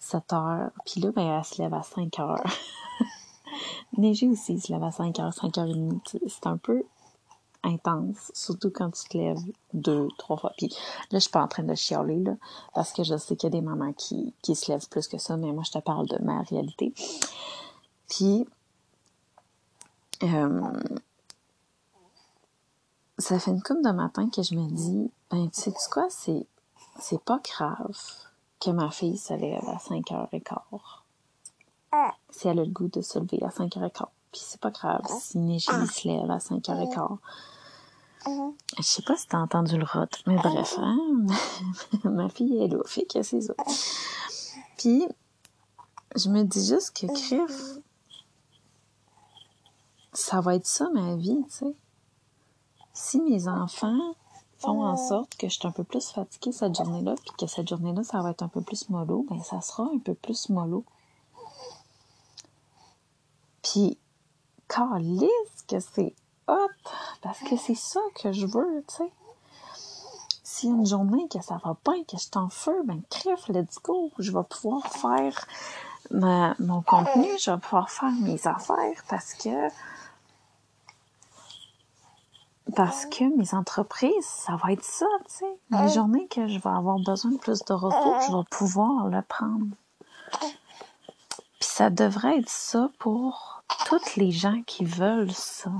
7h. 0.00 0.70
Puis 0.84 1.00
là, 1.00 1.10
ben, 1.12 1.38
elle 1.38 1.44
se 1.44 1.60
lève 1.60 1.74
à 1.74 1.80
5h. 1.80 2.40
Neige 3.96 4.24
aussi, 4.24 4.54
il 4.54 4.60
se 4.60 4.72
lève 4.72 4.82
à 4.82 4.90
5h, 4.90 5.34
5h30. 5.34 6.18
C'est 6.28 6.46
un 6.46 6.56
peu 6.56 6.84
intense, 7.66 8.30
surtout 8.32 8.70
quand 8.70 8.90
tu 8.90 9.08
te 9.08 9.18
lèves 9.18 9.42
deux, 9.72 10.08
trois 10.18 10.36
fois. 10.36 10.52
Puis 10.56 10.68
là, 11.10 11.18
je 11.18 11.18
suis 11.18 11.30
pas 11.30 11.42
en 11.42 11.48
train 11.48 11.64
de 11.64 11.74
chialer, 11.74 12.20
là, 12.20 12.36
parce 12.74 12.92
que 12.92 13.02
je 13.02 13.16
sais 13.16 13.36
qu'il 13.36 13.52
y 13.52 13.56
a 13.56 13.58
des 13.58 13.64
mamans 13.64 13.92
qui, 13.92 14.34
qui 14.42 14.54
se 14.54 14.70
lèvent 14.70 14.88
plus 14.88 15.08
que 15.08 15.18
ça, 15.18 15.36
mais 15.36 15.52
moi, 15.52 15.64
je 15.64 15.72
te 15.72 15.78
parle 15.78 16.06
de 16.06 16.18
ma 16.22 16.42
réalité. 16.42 16.94
Puis, 18.08 18.46
euh, 20.22 20.72
ça 23.18 23.38
fait 23.38 23.50
une 23.50 23.62
couple 23.62 23.82
de 23.82 23.90
matin 23.90 24.28
que 24.30 24.42
je 24.42 24.54
me 24.54 24.68
dis, 24.70 25.10
ben, 25.30 25.50
tu 25.50 25.60
sais 25.60 25.72
quoi, 25.90 26.06
c'est, 26.08 26.46
c'est 27.00 27.22
pas 27.22 27.40
grave 27.42 27.98
que 28.60 28.70
ma 28.70 28.90
fille 28.90 29.18
se 29.18 29.34
lève 29.34 29.68
à 29.68 29.76
5h15. 29.76 30.80
Si 32.30 32.48
elle 32.48 32.60
a 32.60 32.64
le 32.64 32.70
goût 32.70 32.88
de 32.88 33.00
se 33.00 33.18
lever 33.18 33.42
à 33.42 33.48
5h15. 33.48 34.06
Puis 34.32 34.42
c'est 34.44 34.60
pas 34.60 34.70
grave 34.70 35.02
si 35.20 35.38
Neji 35.38 35.66
se 35.66 36.08
lève 36.08 36.30
à 36.30 36.38
5h15. 36.38 37.18
Je 38.78 38.82
sais 38.82 39.02
pas 39.02 39.16
si 39.16 39.28
t'as 39.28 39.38
entendu 39.38 39.78
le 39.78 39.84
rot, 39.84 40.06
mais 40.26 40.36
bref, 40.36 40.76
hein? 40.78 40.98
ma 42.04 42.28
fille 42.28 42.60
est 42.62 42.68
là, 42.68 42.78
fait 42.84 43.04
que 43.04 43.22
c'est 43.22 43.40
ça. 43.40 43.54
Puis, 44.76 45.06
je 46.16 46.28
me 46.28 46.42
dis 46.42 46.66
juste 46.66 46.96
que 46.96 47.06
Criff, 47.06 47.78
ça 50.12 50.40
va 50.40 50.56
être 50.56 50.66
ça 50.66 50.88
ma 50.90 51.14
vie, 51.14 51.44
tu 51.44 51.50
sais. 51.50 51.74
Si 52.94 53.20
mes 53.20 53.46
enfants 53.46 54.14
font 54.58 54.82
en 54.84 54.96
sorte 54.96 55.36
que 55.36 55.48
je 55.48 55.54
suis 55.58 55.68
un 55.68 55.72
peu 55.72 55.84
plus 55.84 56.08
fatiguée 56.08 56.50
cette 56.50 56.74
journée-là, 56.74 57.14
puis 57.14 57.32
que 57.38 57.46
cette 57.46 57.68
journée-là, 57.68 58.02
ça 58.02 58.22
va 58.22 58.30
être 58.30 58.42
un 58.42 58.48
peu 58.48 58.62
plus 58.62 58.88
mollo, 58.88 59.24
ben 59.28 59.42
ça 59.42 59.60
sera 59.60 59.84
un 59.84 59.98
peu 59.98 60.14
plus 60.14 60.48
mollo. 60.48 60.84
Puis, 63.66 63.98
calisse 64.68 65.62
que 65.68 65.80
c'est 65.80 66.14
hot, 66.46 66.70
parce 67.22 67.40
que 67.40 67.56
c'est 67.56 67.74
ça 67.74 68.00
que 68.14 68.32
je 68.32 68.46
veux, 68.46 68.84
tu 68.86 68.96
sais. 68.96 69.12
Si 70.44 70.68
une 70.68 70.86
journée 70.86 71.28
que 71.28 71.42
ça 71.42 71.58
va 71.64 71.74
pas, 71.74 71.92
que 72.08 72.16
je 72.16 72.18
suis 72.18 72.30
en 72.36 72.48
feu, 72.48 72.80
ben 72.84 73.02
crève, 73.10 73.42
let's 73.48 73.78
go. 73.82 74.12
Je 74.18 74.30
vais 74.30 74.44
pouvoir 74.44 74.86
faire 74.86 75.46
mon 76.10 76.82
contenu, 76.82 77.26
je 77.38 77.50
vais 77.50 77.58
pouvoir 77.58 77.90
faire 77.90 78.12
mes 78.12 78.46
affaires 78.46 79.02
parce 79.08 79.34
que 79.34 79.68
parce 82.74 83.06
que 83.06 83.36
mes 83.36 83.54
entreprises, 83.54 84.24
ça 84.24 84.56
va 84.56 84.72
être 84.72 84.84
ça, 84.84 85.06
tu 85.28 85.34
sais. 85.38 85.58
Les 85.70 85.88
journées 85.88 86.28
que 86.28 86.46
je 86.46 86.58
vais 86.58 86.70
avoir 86.70 86.98
besoin 87.00 87.32
de 87.32 87.38
plus 87.38 87.64
de 87.64 87.72
repos, 87.72 88.20
je 88.26 88.36
vais 88.36 88.44
pouvoir 88.50 89.08
le 89.08 89.22
prendre. 89.22 89.74
Puis 90.40 91.68
ça 91.68 91.90
devrait 91.90 92.38
être 92.38 92.48
ça 92.48 92.90
pour 92.98 93.55
toutes 93.86 94.16
les 94.16 94.30
gens 94.30 94.62
qui 94.66 94.84
veulent 94.84 95.32
ça. 95.32 95.70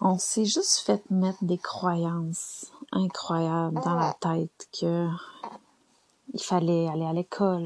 On 0.00 0.18
s'est 0.18 0.44
juste 0.44 0.80
fait 0.80 1.02
mettre 1.10 1.42
des 1.42 1.58
croyances 1.58 2.70
incroyables 2.92 3.80
dans 3.82 3.94
la 3.94 4.12
tête 4.14 4.68
que 4.78 5.08
il 6.34 6.42
fallait 6.42 6.88
aller 6.88 7.06
à 7.06 7.12
l'école. 7.12 7.64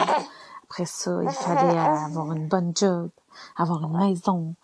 Après 0.64 0.86
ça, 0.86 1.22
il 1.22 1.30
fallait 1.30 1.78
avoir 1.78 2.32
une 2.32 2.46
bonne 2.46 2.72
job, 2.76 3.10
avoir 3.56 3.82
une 3.82 3.98
maison, 3.98 4.54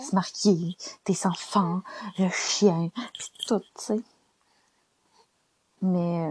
se 0.00 0.14
marier, 0.14 0.76
des 1.04 1.26
enfants, 1.26 1.82
le 2.18 2.28
chien, 2.30 2.90
puis 3.14 3.32
tout, 3.46 3.58
tu 3.58 3.66
sais. 3.74 4.00
Mais 5.82 6.30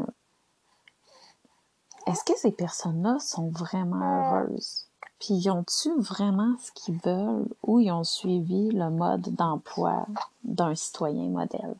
est-ce 2.07 2.23
que 2.23 2.37
ces 2.37 2.51
personnes-là 2.51 3.19
sont 3.19 3.49
vraiment 3.49 4.39
heureuses? 4.39 4.87
Puis 5.19 5.33
ils 5.35 5.49
ont-tu 5.49 5.91
vraiment 5.99 6.55
ce 6.61 6.71
qu'ils 6.71 6.99
veulent 6.99 7.47
ou 7.63 7.79
ils 7.79 7.91
ont 7.91 8.03
suivi 8.03 8.69
le 8.71 8.89
mode 8.89 9.33
d'emploi 9.35 10.05
d'un 10.43 10.75
citoyen 10.75 11.29
modèle? 11.29 11.75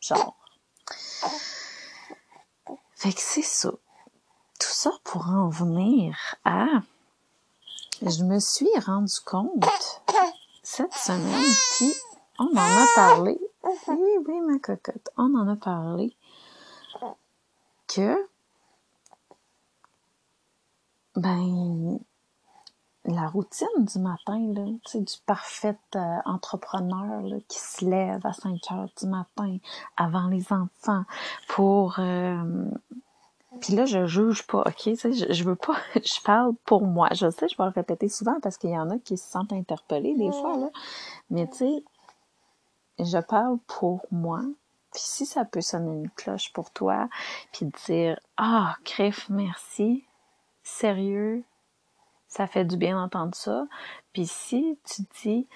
Genre. 0.00 0.36
Fait 2.94 3.12
que 3.12 3.20
c'est 3.20 3.42
ça. 3.42 3.70
Tout 3.70 4.72
ça 4.72 4.90
pour 5.04 5.28
en 5.28 5.48
venir 5.48 6.16
à 6.44 6.66
je 8.02 8.22
me 8.22 8.38
suis 8.38 8.68
rendu 8.86 9.14
compte 9.24 9.66
cette 10.62 10.94
semaine, 10.94 11.52
puis 11.76 11.92
on 12.38 12.46
en 12.46 12.56
a 12.56 12.86
parlé. 12.94 13.40
Oui, 13.88 14.18
oui, 14.26 14.40
ma 14.40 14.58
cocotte, 14.58 15.10
on 15.16 15.34
en 15.34 15.48
a 15.48 15.56
parlé 15.56 16.14
que 17.88 18.16
ben 21.16 21.98
la 23.12 23.28
routine 23.28 23.66
du 23.78 23.98
matin, 23.98 24.38
là, 24.52 24.64
du 24.94 25.14
parfait 25.26 25.78
euh, 25.96 26.16
entrepreneur 26.24 27.22
là, 27.22 27.36
qui 27.48 27.58
se 27.58 27.84
lève 27.84 28.24
à 28.24 28.32
5 28.32 28.58
heures 28.72 28.88
du 29.00 29.06
matin 29.06 29.58
avant 29.96 30.28
les 30.28 30.52
enfants 30.52 31.04
pour 31.48 31.96
euh, 31.98 32.70
puis 33.60 33.74
là, 33.74 33.86
je 33.86 34.06
juge 34.06 34.46
pas, 34.46 34.60
ok? 34.60 34.94
Je, 34.94 35.32
je 35.32 35.44
veux 35.44 35.56
pas, 35.56 35.76
je 35.94 36.22
parle 36.22 36.54
pour 36.64 36.82
moi. 36.82 37.08
Je 37.12 37.30
sais, 37.30 37.48
je 37.48 37.56
vais 37.56 37.64
le 37.64 37.70
répéter 37.70 38.08
souvent 38.08 38.38
parce 38.40 38.56
qu'il 38.56 38.70
y 38.70 38.78
en 38.78 38.90
a 38.90 38.98
qui 38.98 39.16
se 39.16 39.30
sentent 39.30 39.52
interpellés 39.52 40.14
des 40.14 40.30
fois, 40.30 40.56
là. 40.56 40.70
Mais 41.30 41.46
tu 41.48 41.56
sais, 41.56 41.84
je 42.98 43.18
parle 43.18 43.58
pour 43.66 44.06
moi. 44.10 44.40
Puis 44.92 45.02
si 45.02 45.26
ça 45.26 45.44
peut 45.44 45.60
sonner 45.60 45.92
une 45.92 46.10
cloche 46.10 46.52
pour 46.52 46.70
toi, 46.70 47.08
puis 47.52 47.70
dire 47.86 48.18
Ah, 48.36 48.76
crif, 48.84 49.28
merci. 49.28 50.04
Sérieux, 50.62 51.44
ça 52.28 52.46
fait 52.46 52.64
du 52.64 52.76
bien 52.76 52.96
d'entendre 52.96 53.34
ça. 53.34 53.66
Puis 54.12 54.26
si 54.26 54.78
tu 54.84 55.02
dis 55.22 55.46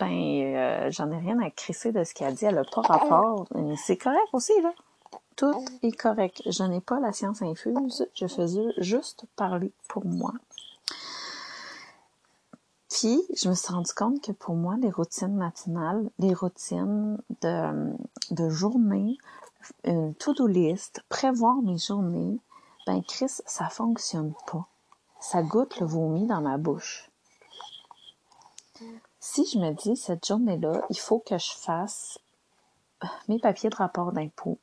ben 0.00 0.10
euh, 0.10 0.90
j'en 0.90 1.10
ai 1.10 1.18
rien 1.18 1.38
à 1.40 1.50
crisser 1.50 1.92
de 1.92 2.02
ce 2.04 2.14
qu'elle 2.14 2.28
a 2.28 2.32
dit, 2.32 2.44
elle 2.44 2.58
a 2.58 2.64
pas 2.64 2.80
rapport, 2.80 3.46
c'est 3.76 3.96
correct 3.96 4.28
aussi, 4.32 4.52
là. 4.62 4.72
Tout 5.36 5.64
est 5.82 5.96
correct. 5.96 6.42
Je 6.46 6.62
n'ai 6.62 6.80
pas 6.80 7.00
la 7.00 7.12
science 7.12 7.42
infuse. 7.42 8.06
Je 8.14 8.26
faisais 8.26 8.66
juste 8.78 9.24
parler 9.34 9.72
pour 9.88 10.04
moi. 10.04 10.32
Puis, 12.88 13.20
je 13.34 13.48
me 13.48 13.54
suis 13.54 13.72
rendu 13.72 13.92
compte 13.92 14.20
que 14.22 14.30
pour 14.30 14.54
moi, 14.54 14.76
les 14.80 14.90
routines 14.90 15.34
matinales, 15.34 16.08
les 16.20 16.32
routines 16.32 17.18
de, 17.42 17.92
de 18.30 18.48
journée, 18.48 19.18
une 19.82 20.14
to-do 20.14 20.46
list, 20.46 21.02
prévoir 21.08 21.56
mes 21.62 21.78
journées, 21.78 22.38
ben 22.86 23.02
Chris, 23.02 23.40
ça 23.46 23.68
fonctionne 23.68 24.32
pas. 24.46 24.68
Ça 25.26 25.42
goûte 25.42 25.80
le 25.80 25.86
vomi 25.86 26.26
dans 26.26 26.42
ma 26.42 26.58
bouche. 26.58 27.10
Si 29.18 29.46
je 29.46 29.58
me 29.58 29.72
dis, 29.72 29.96
cette 29.96 30.26
journée-là, 30.26 30.82
il 30.90 30.98
faut 30.98 31.18
que 31.18 31.38
je 31.38 31.50
fasse 31.56 32.18
mes 33.28 33.38
papiers 33.38 33.70
de 33.70 33.74
rapport 33.74 34.12
d'impôt, 34.12 34.58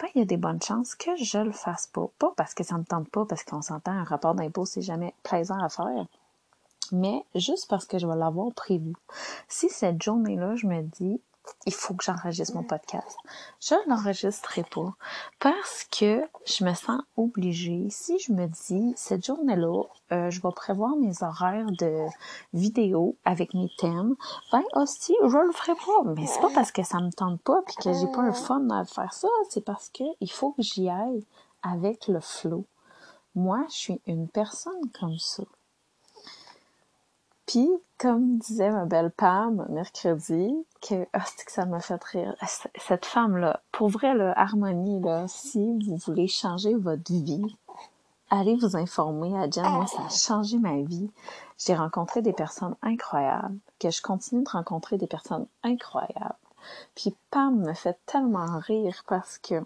ben, 0.00 0.08
il 0.14 0.18
y 0.18 0.22
a 0.22 0.24
des 0.24 0.36
bonnes 0.36 0.60
chances 0.60 0.96
que 0.96 1.14
je 1.14 1.38
le 1.38 1.52
fasse 1.52 1.86
pas. 1.86 2.08
Pas 2.18 2.32
parce 2.36 2.54
que 2.54 2.64
ça 2.64 2.76
me 2.76 2.82
tente 2.82 3.08
pas, 3.08 3.24
parce 3.24 3.44
qu'on 3.44 3.62
s'entend, 3.62 3.92
un 3.92 4.02
rapport 4.02 4.34
d'impôt, 4.34 4.64
c'est 4.64 4.82
jamais 4.82 5.14
plaisant 5.22 5.62
à 5.62 5.68
faire. 5.68 6.06
Mais 6.90 7.24
juste 7.36 7.68
parce 7.70 7.86
que 7.86 8.00
je 8.00 8.08
vais 8.08 8.16
l'avoir 8.16 8.52
prévu. 8.52 8.94
Si 9.46 9.68
cette 9.68 10.02
journée-là, 10.02 10.56
je 10.56 10.66
me 10.66 10.82
dis, 10.82 11.20
il 11.66 11.74
faut 11.74 11.94
que 11.94 12.04
j'enregistre 12.04 12.54
mon 12.54 12.62
podcast. 12.62 13.16
Je 13.60 13.74
l'enregistrerai 13.88 14.64
pas 14.64 14.94
parce 15.38 15.84
que 15.84 16.26
je 16.46 16.64
me 16.64 16.74
sens 16.74 17.00
obligée. 17.16 17.88
Si 17.90 18.18
je 18.18 18.32
me 18.32 18.46
dis, 18.46 18.92
cette 18.96 19.24
journée-là, 19.24 19.82
euh, 20.12 20.30
je 20.30 20.40
vais 20.40 20.52
prévoir 20.54 20.96
mes 20.96 21.22
horaires 21.22 21.70
de 21.78 22.06
vidéo 22.54 23.16
avec 23.24 23.54
mes 23.54 23.70
thèmes, 23.78 24.14
ben 24.52 24.62
aussi, 24.74 25.14
je 25.22 25.36
le 25.36 25.52
ferai 25.52 25.74
pas. 25.74 26.10
Mais 26.16 26.26
c'est 26.26 26.40
pas 26.40 26.52
parce 26.54 26.72
que 26.72 26.82
ça 26.82 27.00
me 27.00 27.10
tente 27.10 27.40
pas 27.42 27.62
puis 27.66 27.76
que 27.76 27.92
j'ai 27.92 28.06
pas 28.08 28.22
un 28.22 28.32
fun 28.32 28.68
à 28.70 28.84
faire 28.84 29.12
ça, 29.12 29.28
c'est 29.48 29.64
parce 29.64 29.90
que 29.90 30.04
il 30.20 30.30
faut 30.30 30.52
que 30.52 30.62
j'y 30.62 30.88
aille 30.88 31.24
avec 31.62 32.08
le 32.08 32.20
flow. 32.20 32.64
Moi, 33.34 33.64
je 33.68 33.74
suis 33.74 34.00
une 34.06 34.28
personne 34.28 34.90
comme 34.98 35.18
ça. 35.18 35.44
Puis, 37.50 37.68
comme 37.98 38.38
disait 38.38 38.70
ma 38.70 38.84
belle 38.84 39.10
Pam 39.10 39.66
mercredi, 39.70 40.54
que, 40.80 41.02
oh, 41.02 41.44
que 41.44 41.50
ça 41.50 41.66
m'a 41.66 41.80
fait 41.80 42.02
rire. 42.04 42.36
Cette 42.76 43.04
femme-là, 43.04 43.60
pour 43.72 43.88
vrai, 43.88 44.14
là, 44.14 44.32
Harmonie, 44.36 45.00
là, 45.00 45.26
si 45.26 45.76
vous 45.84 45.96
voulez 45.96 46.28
changer 46.28 46.76
votre 46.76 47.10
vie, 47.10 47.56
allez 48.30 48.54
vous 48.54 48.76
informer 48.76 49.36
à 49.36 49.50
Jen. 49.50 49.64
Moi, 49.64 49.88
ça 49.88 50.02
a 50.06 50.08
changé 50.10 50.58
ma 50.58 50.76
vie. 50.82 51.10
J'ai 51.58 51.74
rencontré 51.74 52.22
des 52.22 52.32
personnes 52.32 52.76
incroyables, 52.82 53.58
que 53.80 53.90
je 53.90 54.00
continue 54.00 54.44
de 54.44 54.50
rencontrer 54.50 54.96
des 54.96 55.08
personnes 55.08 55.46
incroyables. 55.64 56.36
Puis 56.94 57.16
Pam 57.32 57.58
me 57.58 57.74
fait 57.74 57.98
tellement 58.06 58.60
rire 58.60 59.02
parce 59.08 59.38
que 59.38 59.56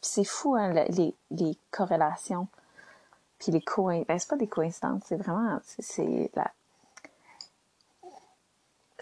c'est 0.00 0.22
fou, 0.22 0.54
hein, 0.54 0.72
les, 0.90 1.16
les 1.32 1.58
corrélations. 1.72 2.46
Puis 3.40 3.50
les 3.50 3.60
coïncidences. 3.60 4.06
Ben, 4.06 4.18
c'est 4.20 4.30
pas 4.30 4.36
des 4.36 4.46
coïncidences, 4.46 5.02
c'est 5.06 5.16
vraiment, 5.16 5.58
c'est 5.64 6.30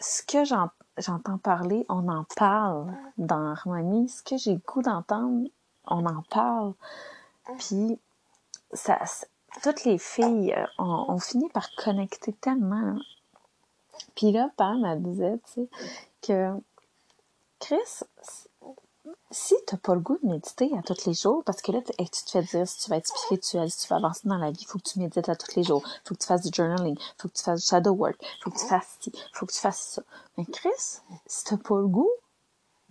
ce 0.00 0.22
que 0.22 0.44
j'entends 0.44 1.38
parler, 1.38 1.84
on 1.88 2.08
en 2.08 2.24
parle 2.36 2.92
dans 3.16 3.52
Harmonie. 3.52 4.08
Ce 4.08 4.22
que 4.22 4.36
j'ai 4.36 4.56
goût 4.56 4.82
d'entendre, 4.82 5.48
on 5.86 6.06
en 6.06 6.22
parle. 6.30 6.74
Puis, 7.58 7.98
ça, 8.72 8.98
toutes 9.62 9.84
les 9.84 9.98
filles 9.98 10.54
euh, 10.54 10.66
ont, 10.78 11.18
fini 11.18 11.48
par 11.50 11.70
connecter 11.76 12.32
tellement. 12.32 12.98
Puis 14.14 14.32
là, 14.32 14.50
Pam, 14.56 14.84
elle 14.84 15.02
disait, 15.02 15.38
tu 15.46 15.52
sais, 15.52 15.68
que 16.22 16.52
Chris, 17.58 18.04
si 19.30 19.54
tu 19.66 19.74
n'as 19.74 19.78
pas 19.78 19.94
le 19.94 20.00
goût 20.00 20.18
de 20.22 20.28
méditer 20.28 20.70
à 20.78 20.82
tous 20.82 21.06
les 21.06 21.14
jours, 21.14 21.42
parce 21.44 21.60
que 21.62 21.72
là, 21.72 21.80
tu 21.82 21.92
te 21.94 22.30
fais 22.30 22.42
dire 22.42 22.66
si 22.66 22.78
tu 22.78 22.90
vas 22.90 22.96
être 22.96 23.06
spirituel, 23.06 23.70
si 23.70 23.80
tu 23.82 23.88
vas 23.88 23.96
avancer 23.96 24.28
dans 24.28 24.38
la 24.38 24.50
vie, 24.50 24.60
il 24.62 24.66
faut 24.66 24.78
que 24.78 24.88
tu 24.88 24.98
médites 24.98 25.28
à 25.28 25.36
tous 25.36 25.54
les 25.56 25.62
jours, 25.62 25.82
il 25.84 26.08
faut 26.08 26.14
que 26.14 26.20
tu 26.20 26.26
fasses 26.26 26.42
du 26.42 26.50
journaling, 26.54 26.96
faut 27.18 27.28
que 27.28 27.36
tu 27.36 27.42
fasses 27.42 27.60
du 27.62 27.66
shadow 27.66 27.92
work, 27.92 28.16
faut 28.42 28.50
que 28.50 28.58
tu 28.58 28.66
fasses 28.66 28.96
ci, 29.00 29.12
faut 29.32 29.46
que 29.46 29.52
tu 29.52 29.60
fasses 29.60 29.80
ça. 29.80 30.02
Mais 30.36 30.44
Chris, 30.46 31.00
si 31.26 31.44
tu 31.44 31.54
n'as 31.54 31.60
pas 31.60 31.76
le 31.76 31.88
goût, 31.88 32.10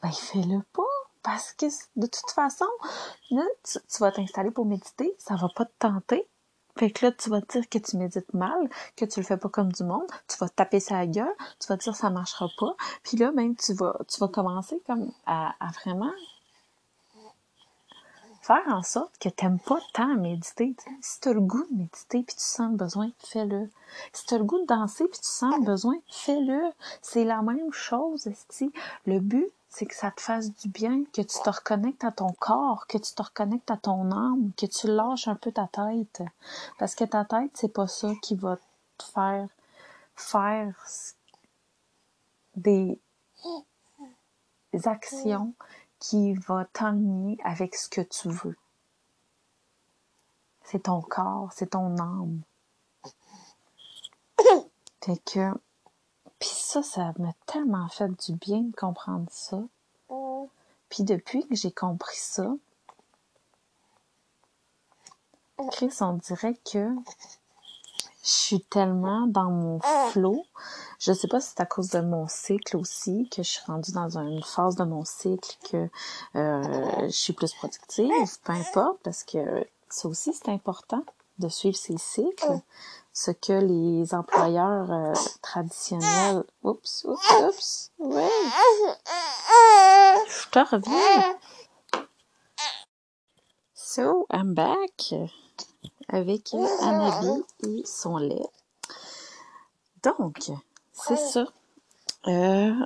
ben 0.01 0.11
fais-le 0.11 0.61
pas. 0.73 0.83
parce 1.23 1.53
que 1.53 1.65
de 1.95 2.07
toute 2.07 2.31
façon, 2.31 2.67
là, 3.31 3.43
tu, 3.63 3.79
tu 3.79 3.97
vas 3.99 4.11
t'installer 4.11 4.51
pour 4.51 4.65
méditer, 4.65 5.15
ça 5.17 5.35
va 5.35 5.49
pas 5.49 5.65
te 5.65 5.73
tenter. 5.79 6.27
Fait 6.77 6.91
que 6.91 7.05
là, 7.05 7.11
tu 7.11 7.29
vas 7.29 7.41
te 7.41 7.57
dire 7.57 7.69
que 7.69 7.79
tu 7.79 7.97
médites 7.97 8.33
mal, 8.33 8.69
que 8.95 9.05
tu 9.05 9.19
le 9.19 9.25
fais 9.25 9.37
pas 9.37 9.49
comme 9.49 9.71
du 9.71 9.83
monde, 9.83 10.05
tu 10.27 10.37
vas 10.37 10.47
te 10.47 10.55
taper 10.55 10.79
sa 10.79 11.05
gueule, 11.07 11.33
tu 11.59 11.67
vas 11.67 11.77
te 11.77 11.83
dire 11.83 11.95
ça 11.95 12.09
marchera 12.09 12.49
pas. 12.59 12.75
Puis 13.03 13.17
là, 13.17 13.31
même 13.31 13.55
tu 13.55 13.73
vas, 13.73 13.97
tu 14.07 14.19
vas 14.19 14.27
commencer 14.27 14.81
comme 14.85 15.11
à, 15.25 15.53
vraiment 15.83 16.11
faire 18.41 18.63
en 18.67 18.81
sorte 18.81 19.17
que 19.19 19.27
t'aimes 19.27 19.59
pas 19.59 19.79
tant 19.93 20.15
méditer. 20.15 20.73
t'sais. 20.77 20.89
Si 21.01 21.19
t'as 21.19 21.33
le 21.33 21.41
goût 21.41 21.65
de 21.69 21.77
méditer 21.77 22.23
puis 22.23 22.35
tu 22.35 22.43
sens 22.43 22.71
le 22.71 22.77
besoin, 22.77 23.11
fais-le. 23.19 23.69
Si 24.13 24.25
t'as 24.25 24.37
le 24.37 24.45
goût 24.45 24.59
de 24.59 24.65
danser 24.65 25.05
puis 25.05 25.19
tu 25.19 25.27
sens 25.27 25.53
le 25.57 25.65
besoin, 25.65 25.95
fais-le. 26.09 26.61
C'est 27.01 27.25
la 27.25 27.41
même 27.41 27.73
chose, 27.73 28.27
esti. 28.27 28.71
Le 29.05 29.19
but, 29.19 29.51
c'est 29.69 29.85
que 29.85 29.95
ça 29.95 30.11
te 30.11 30.21
fasse 30.21 30.53
du 30.53 30.69
bien, 30.69 31.03
que 31.05 31.21
tu 31.21 31.39
te 31.43 31.49
reconnectes 31.49 32.03
à 32.03 32.11
ton 32.11 32.31
corps, 32.39 32.87
que 32.87 32.97
tu 32.97 33.13
te 33.13 33.21
reconnectes 33.21 33.69
à 33.69 33.77
ton 33.77 34.11
âme, 34.11 34.51
que 34.57 34.65
tu 34.65 34.87
lâches 34.87 35.27
un 35.27 35.35
peu 35.35 35.51
ta 35.51 35.67
tête. 35.67 36.23
Parce 36.79 36.95
que 36.95 37.03
ta 37.03 37.25
tête, 37.25 37.51
c'est 37.53 37.73
pas 37.73 37.87
ça 37.87 38.11
qui 38.21 38.35
va 38.35 38.57
te 38.97 39.03
faire 39.03 39.47
faire 40.15 40.73
des 42.55 42.99
actions 44.85 45.53
qui 45.99 46.33
va 46.33 46.65
t'enligner 46.65 47.37
avec 47.43 47.75
ce 47.75 47.89
que 47.89 48.01
tu 48.01 48.29
veux. 48.29 48.57
C'est 50.63 50.83
ton 50.83 51.01
corps, 51.01 51.51
c'est 51.53 51.71
ton 51.71 51.97
âme. 51.97 52.41
Fait 55.01 55.17
que, 55.23 55.53
puis 56.39 56.49
ça, 56.49 56.83
ça 56.83 57.13
m'a 57.19 57.33
tellement 57.45 57.87
fait 57.89 58.09
du 58.25 58.33
bien 58.33 58.61
de 58.61 58.75
comprendre 58.75 59.27
ça. 59.29 59.61
Puis 60.89 61.03
depuis 61.03 61.45
que 61.47 61.55
j'ai 61.55 61.71
compris 61.71 62.17
ça, 62.17 62.47
Chris, 65.71 65.91
on 66.01 66.13
dirait 66.13 66.55
que 66.71 66.89
je 68.23 68.31
suis 68.31 68.61
tellement 68.61 69.25
dans 69.25 69.49
mon 69.49 69.79
flow. 70.11 70.45
Je 70.99 71.13
sais 71.13 71.27
pas 71.27 71.39
si 71.39 71.49
c'est 71.49 71.61
à 71.61 71.65
cause 71.65 71.89
de 71.89 72.01
mon 72.01 72.27
cycle 72.27 72.77
aussi, 72.77 73.27
que 73.29 73.41
je 73.41 73.49
suis 73.49 73.63
rendue 73.65 73.91
dans 73.91 74.17
une 74.17 74.43
phase 74.43 74.75
de 74.75 74.83
mon 74.83 75.03
cycle 75.05 75.57
que 75.69 75.89
euh, 76.35 77.05
je 77.05 77.15
suis 77.15 77.33
plus 77.33 77.53
productive, 77.53 78.11
peu 78.43 78.53
importe, 78.53 78.99
parce 79.03 79.23
que 79.23 79.65
ça 79.89 80.07
aussi 80.07 80.33
c'est 80.33 80.51
important 80.51 81.03
de 81.39 81.47
suivre 81.49 81.77
ses 81.77 81.97
cycles. 81.97 82.59
Ce 83.19 83.31
que 83.31 83.53
les 83.53 84.13
employeurs 84.13 84.91
euh, 84.91 85.11
traditionnels... 85.41 86.43
Oups, 86.61 87.03
oups, 87.05 87.31
oups, 87.41 87.91
ouais. 87.97 88.29
Je 90.27 90.49
te 90.51 90.59
reviens. 90.59 91.39
So, 93.73 94.27
I'm 94.31 94.53
back 94.53 95.15
avec 96.09 96.53
Anabi 96.53 97.43
et 97.63 97.83
son 97.87 98.17
lait. 98.17 98.45
Donc, 100.03 100.51
c'est 100.93 101.17
ça. 101.17 101.47
Euh, 102.27 102.85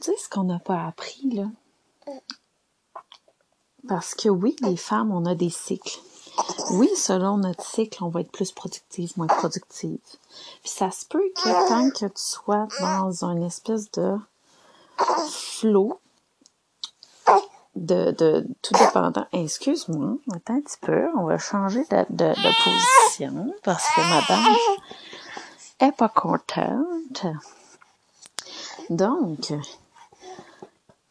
tu 0.00 0.12
sais 0.12 0.16
ce 0.16 0.30
qu'on 0.30 0.44
n'a 0.44 0.60
pas 0.60 0.86
appris, 0.86 1.28
là? 1.30 1.50
Parce 3.86 4.14
que 4.14 4.30
oui, 4.30 4.56
les 4.62 4.78
femmes, 4.78 5.12
on 5.12 5.26
a 5.26 5.34
des 5.34 5.50
cycles. 5.50 6.00
Oui, 6.70 6.88
selon 6.96 7.36
notre 7.38 7.64
cycle, 7.64 8.02
on 8.02 8.08
va 8.08 8.20
être 8.20 8.32
plus 8.32 8.52
productive, 8.52 9.12
moins 9.16 9.26
productive. 9.26 9.98
Puis 10.62 10.70
ça 10.70 10.90
se 10.90 11.04
peut 11.04 11.30
que 11.36 11.68
tant 11.68 11.90
que 11.90 12.06
tu 12.06 12.22
sois 12.22 12.66
dans 12.80 13.24
une 13.24 13.42
espèce 13.42 13.90
de 13.90 14.16
flow, 15.30 16.00
de, 17.74 18.46
tout 18.62 18.74
dépendant. 18.74 19.26
Excuse-moi, 19.32 20.16
attends 20.34 20.56
un 20.56 20.60
petit 20.60 20.78
peu, 20.80 21.08
on 21.16 21.24
va 21.24 21.38
changer 21.38 21.84
de, 21.90 22.04
de, 22.10 22.34
position 22.64 23.54
parce 23.62 23.84
que 23.94 24.00
madame 24.00 24.54
est 25.80 25.92
pas 25.92 26.08
contente. 26.08 27.26
Donc, 28.90 29.52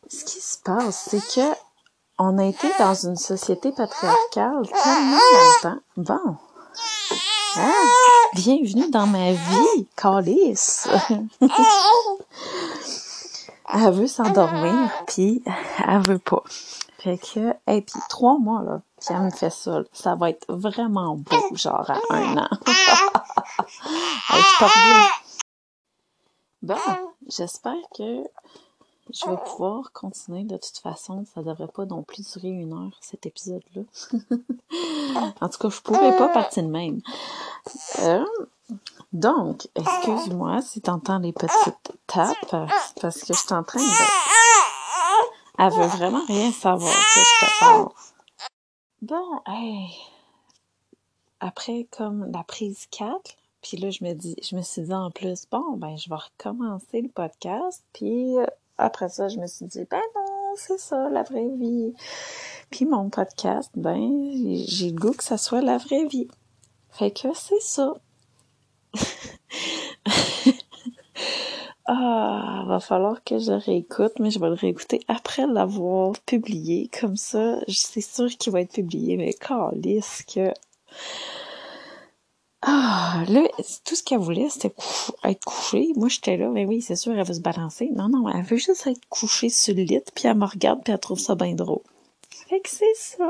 ce 0.07 0.25
qui 0.25 0.39
se 0.39 0.57
passe, 0.57 1.07
c'est 1.09 1.35
que 1.35 1.55
on 2.23 2.37
a 2.37 2.45
été 2.45 2.67
dans 2.77 2.93
une 2.93 3.15
société 3.15 3.71
patriarcale 3.71 4.67
tellement 4.67 5.17
longtemps. 5.33 5.79
Bon. 5.97 6.37
Hein? 7.55 7.73
Bienvenue 8.35 8.91
dans 8.91 9.07
ma 9.07 9.31
vie, 9.31 9.87
Calice. 9.95 10.87
elle 13.73 13.91
veut 13.91 14.05
s'endormir, 14.05 14.91
puis 15.07 15.43
elle 15.87 16.07
veut 16.07 16.19
pas. 16.19 16.43
Fait 16.99 17.17
que, 17.17 17.55
et 17.65 17.81
puis 17.81 17.99
trois 18.07 18.37
mois, 18.37 18.61
là, 18.61 18.81
puis 18.99 19.07
elle 19.09 19.23
me 19.23 19.31
fait 19.31 19.49
ça, 19.49 19.81
ça 19.91 20.13
va 20.13 20.29
être 20.29 20.45
vraiment 20.47 21.15
beau, 21.15 21.55
genre 21.55 21.89
à 21.89 21.97
un 22.15 22.37
an. 22.37 22.49
Hey. 24.29 24.41
Bon, 26.61 26.75
j'espère 27.27 27.73
que 27.97 28.23
je 29.13 29.29
vais 29.29 29.37
pouvoir 29.45 29.91
continuer 29.91 30.43
de 30.43 30.57
toute 30.57 30.77
façon. 30.77 31.25
Ça 31.33 31.41
devrait 31.41 31.67
pas 31.67 31.85
non 31.85 32.03
plus 32.03 32.31
durer 32.33 32.49
une 32.49 32.73
heure, 32.73 32.97
cet 33.01 33.25
épisode-là. 33.25 33.81
en 35.41 35.49
tout 35.49 35.57
cas, 35.57 35.69
je 35.69 35.81
pourrais 35.81 36.17
pas 36.17 36.29
partir 36.29 36.63
de 36.63 36.69
même. 36.69 37.01
Euh, 37.99 38.25
donc, 39.13 39.67
excuse-moi 39.75 40.61
si 40.61 40.81
t'entends 40.81 41.19
les 41.19 41.33
petites 41.33 41.91
tapes, 42.07 42.69
parce 43.01 43.21
que 43.21 43.33
je 43.33 43.39
suis 43.39 43.53
en 43.53 43.63
train 43.63 43.79
de... 43.79 43.85
Elle 45.57 45.73
veut 45.73 45.97
vraiment 45.97 46.25
rien 46.27 46.51
savoir 46.51 46.91
que 46.93 47.19
je 47.19 47.45
te 47.45 47.59
parle. 47.59 47.89
Bon, 49.01 49.41
hey, 49.47 49.89
après 51.39 51.87
comme 51.91 52.31
la 52.31 52.43
prise 52.43 52.87
4, 52.91 53.35
puis 53.61 53.77
là 53.77 53.89
je 53.89 54.03
me 54.03 54.13
dis, 54.13 54.35
je 54.41 54.55
me 54.55 54.61
suis 54.61 54.83
dit 54.83 54.93
en 54.93 55.11
plus, 55.11 55.45
bon, 55.51 55.75
ben 55.77 55.97
je 55.97 56.09
vais 56.09 56.15
recommencer 56.15 57.01
le 57.01 57.09
podcast, 57.09 57.83
puis 57.93 58.37
euh, 58.37 58.45
après 58.81 59.09
ça, 59.09 59.27
je 59.27 59.37
me 59.37 59.47
suis 59.47 59.65
dit, 59.65 59.85
ben 59.89 60.01
non, 60.15 60.53
c'est 60.55 60.79
ça, 60.79 61.09
la 61.09 61.23
vraie 61.23 61.49
vie. 61.55 61.93
Puis 62.69 62.85
mon 62.85 63.09
podcast, 63.09 63.71
ben, 63.75 64.31
j'ai 64.65 64.89
le 64.89 64.99
goût 64.99 65.11
que 65.11 65.23
ça 65.23 65.37
soit 65.37 65.61
la 65.61 65.77
vraie 65.77 66.05
vie. 66.05 66.27
Fait 66.89 67.11
que 67.11 67.29
c'est 67.33 67.61
ça. 67.61 67.93
ah, 71.85 72.63
va 72.71 72.79
falloir 72.79 73.23
que 73.23 73.37
je 73.37 73.51
réécoute, 73.51 74.13
mais 74.19 74.31
je 74.31 74.39
vais 74.39 74.47
le 74.47 74.53
réécouter 74.53 75.01
après 75.07 75.45
l'avoir 75.45 76.13
publié. 76.25 76.89
Comme 76.99 77.17
ça, 77.17 77.59
c'est 77.67 78.01
sûr 78.01 78.29
qu'il 78.29 78.53
va 78.53 78.61
être 78.61 78.73
publié, 78.73 79.17
mais 79.17 79.33
calisse 79.33 80.23
que... 80.23 80.51
Ah, 82.63 83.23
là, 83.27 83.47
tout 83.85 83.95
ce 83.95 84.03
qu'elle 84.03 84.19
voulait, 84.19 84.49
c'était 84.49 84.73
être 85.23 85.43
couchée. 85.45 85.89
Moi, 85.95 86.09
j'étais 86.09 86.37
là, 86.37 86.49
mais 86.49 86.65
oui, 86.65 86.81
c'est 86.81 86.95
sûr, 86.95 87.13
elle 87.17 87.25
veut 87.25 87.33
se 87.33 87.39
balancer. 87.39 87.89
Non, 87.95 88.07
non, 88.07 88.29
elle 88.29 88.43
veut 88.43 88.57
juste 88.57 88.85
être 88.85 89.01
couchée 89.09 89.49
sur 89.49 89.73
le 89.73 89.81
lit, 89.81 90.01
puis 90.13 90.27
elle 90.27 90.37
me 90.37 90.45
regarde, 90.45 90.83
puis 90.83 90.93
elle 90.93 90.99
trouve 90.99 91.19
ça 91.19 91.33
bien 91.33 91.53
drôle. 91.55 91.81
Fait 92.29 92.59
que 92.59 92.69
c'est 92.69 92.95
ça. 92.95 93.29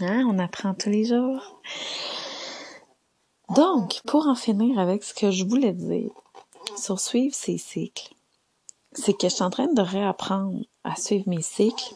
Hein, 0.00 0.26
on 0.28 0.38
apprend 0.40 0.74
tous 0.74 0.90
les 0.90 1.04
jours. 1.04 1.60
Donc, 3.54 4.00
pour 4.06 4.26
en 4.26 4.34
finir 4.34 4.78
avec 4.78 5.04
ce 5.04 5.14
que 5.14 5.30
je 5.30 5.44
voulais 5.44 5.72
dire 5.72 6.10
sur 6.76 6.98
suivre 6.98 7.34
ses 7.34 7.58
cycles, 7.58 8.14
c'est 8.92 9.12
que 9.12 9.28
je 9.28 9.34
suis 9.34 9.44
en 9.44 9.50
train 9.50 9.72
de 9.72 9.82
réapprendre 9.82 10.58
à 10.82 10.96
suivre 10.96 11.28
mes 11.28 11.42
cycles. 11.42 11.94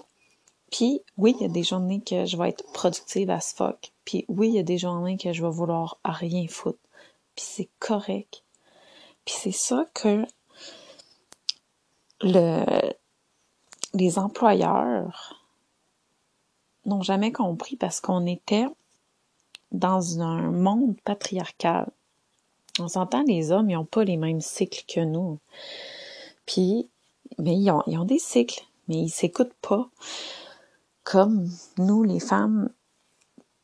Puis, 0.71 1.01
oui, 1.17 1.35
il 1.39 1.43
y 1.43 1.47
a 1.47 1.53
des 1.53 1.63
journées 1.65 2.01
que 2.01 2.27
je 2.27 2.37
vais 2.37 2.51
être 2.51 2.65
productive 2.73 3.31
à 3.31 3.41
ce 3.41 3.55
fuck. 3.55 3.93
Puis, 4.09 4.25
oui, 4.29 4.49
il 4.49 4.55
y 4.55 4.59
a 4.59 4.63
des 4.63 4.79
journées 4.79 5.19
que 5.19 5.35
je 5.35 5.43
vais 5.43 5.51
vouloir 5.51 5.99
à 6.03 6.13
rien 6.13 6.47
foutre. 6.49 6.79
Puis, 7.37 7.45
c'est 7.47 7.69
correct. 7.79 8.43
Puis, 9.27 9.35
c'est 9.39 9.53
ça 9.53 9.85
que 9.93 10.25
le, 12.23 12.65
les 13.93 14.19
employeurs 14.19 15.45
n'ont 16.87 17.03
jamais 17.03 17.33
compris 17.33 17.77
parce 17.77 18.01
qu'on 18.01 18.25
était 18.25 18.65
dans 19.73 20.23
un 20.23 20.53
monde 20.53 20.99
patriarcal. 21.05 21.91
On 22.79 22.89
s'entend, 22.89 23.25
les 23.25 23.53
hommes, 23.53 23.69
ils 23.69 23.75
n'ont 23.75 23.85
pas 23.85 24.05
les 24.05 24.17
mêmes 24.17 24.41
cycles 24.41 24.85
que 24.89 25.01
nous. 25.01 25.39
Puis, 26.47 26.89
mais 27.37 27.59
ils 27.59 27.71
ont, 27.71 27.83
ils 27.87 27.99
ont 27.99 28.07
des 28.07 28.19
cycles, 28.19 28.65
mais 28.89 28.97
ils 28.97 29.11
s'écoutent 29.11 29.53
pas. 29.61 29.91
Comme 31.05 31.51
nous, 31.77 32.03
les 32.05 32.21
femmes, 32.21 32.71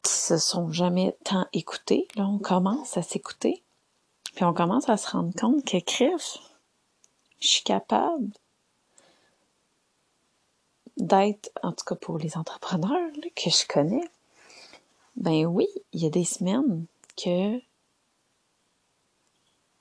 qui 0.04 0.12
se 0.12 0.38
sont 0.38 0.70
jamais 0.70 1.16
tant 1.24 1.46
écoutées, 1.52 2.06
là, 2.14 2.26
on 2.26 2.38
commence 2.38 2.96
à 2.96 3.02
s'écouter. 3.02 3.62
Puis 4.34 4.44
on 4.44 4.54
commence 4.54 4.88
à 4.88 4.96
se 4.96 5.10
rendre 5.10 5.34
compte 5.34 5.64
que, 5.64 5.78
crève, 5.80 6.22
je 7.40 7.48
suis 7.48 7.64
capable 7.64 8.30
d'être, 10.96 11.50
en 11.62 11.72
tout 11.72 11.84
cas 11.84 11.94
pour 11.96 12.18
les 12.18 12.36
entrepreneurs 12.36 13.10
que 13.34 13.50
je 13.50 13.66
connais, 13.66 14.08
ben 15.16 15.46
oui, 15.46 15.68
il 15.92 16.02
y 16.02 16.06
a 16.06 16.10
des 16.10 16.24
semaines 16.24 16.86
que 17.16 17.60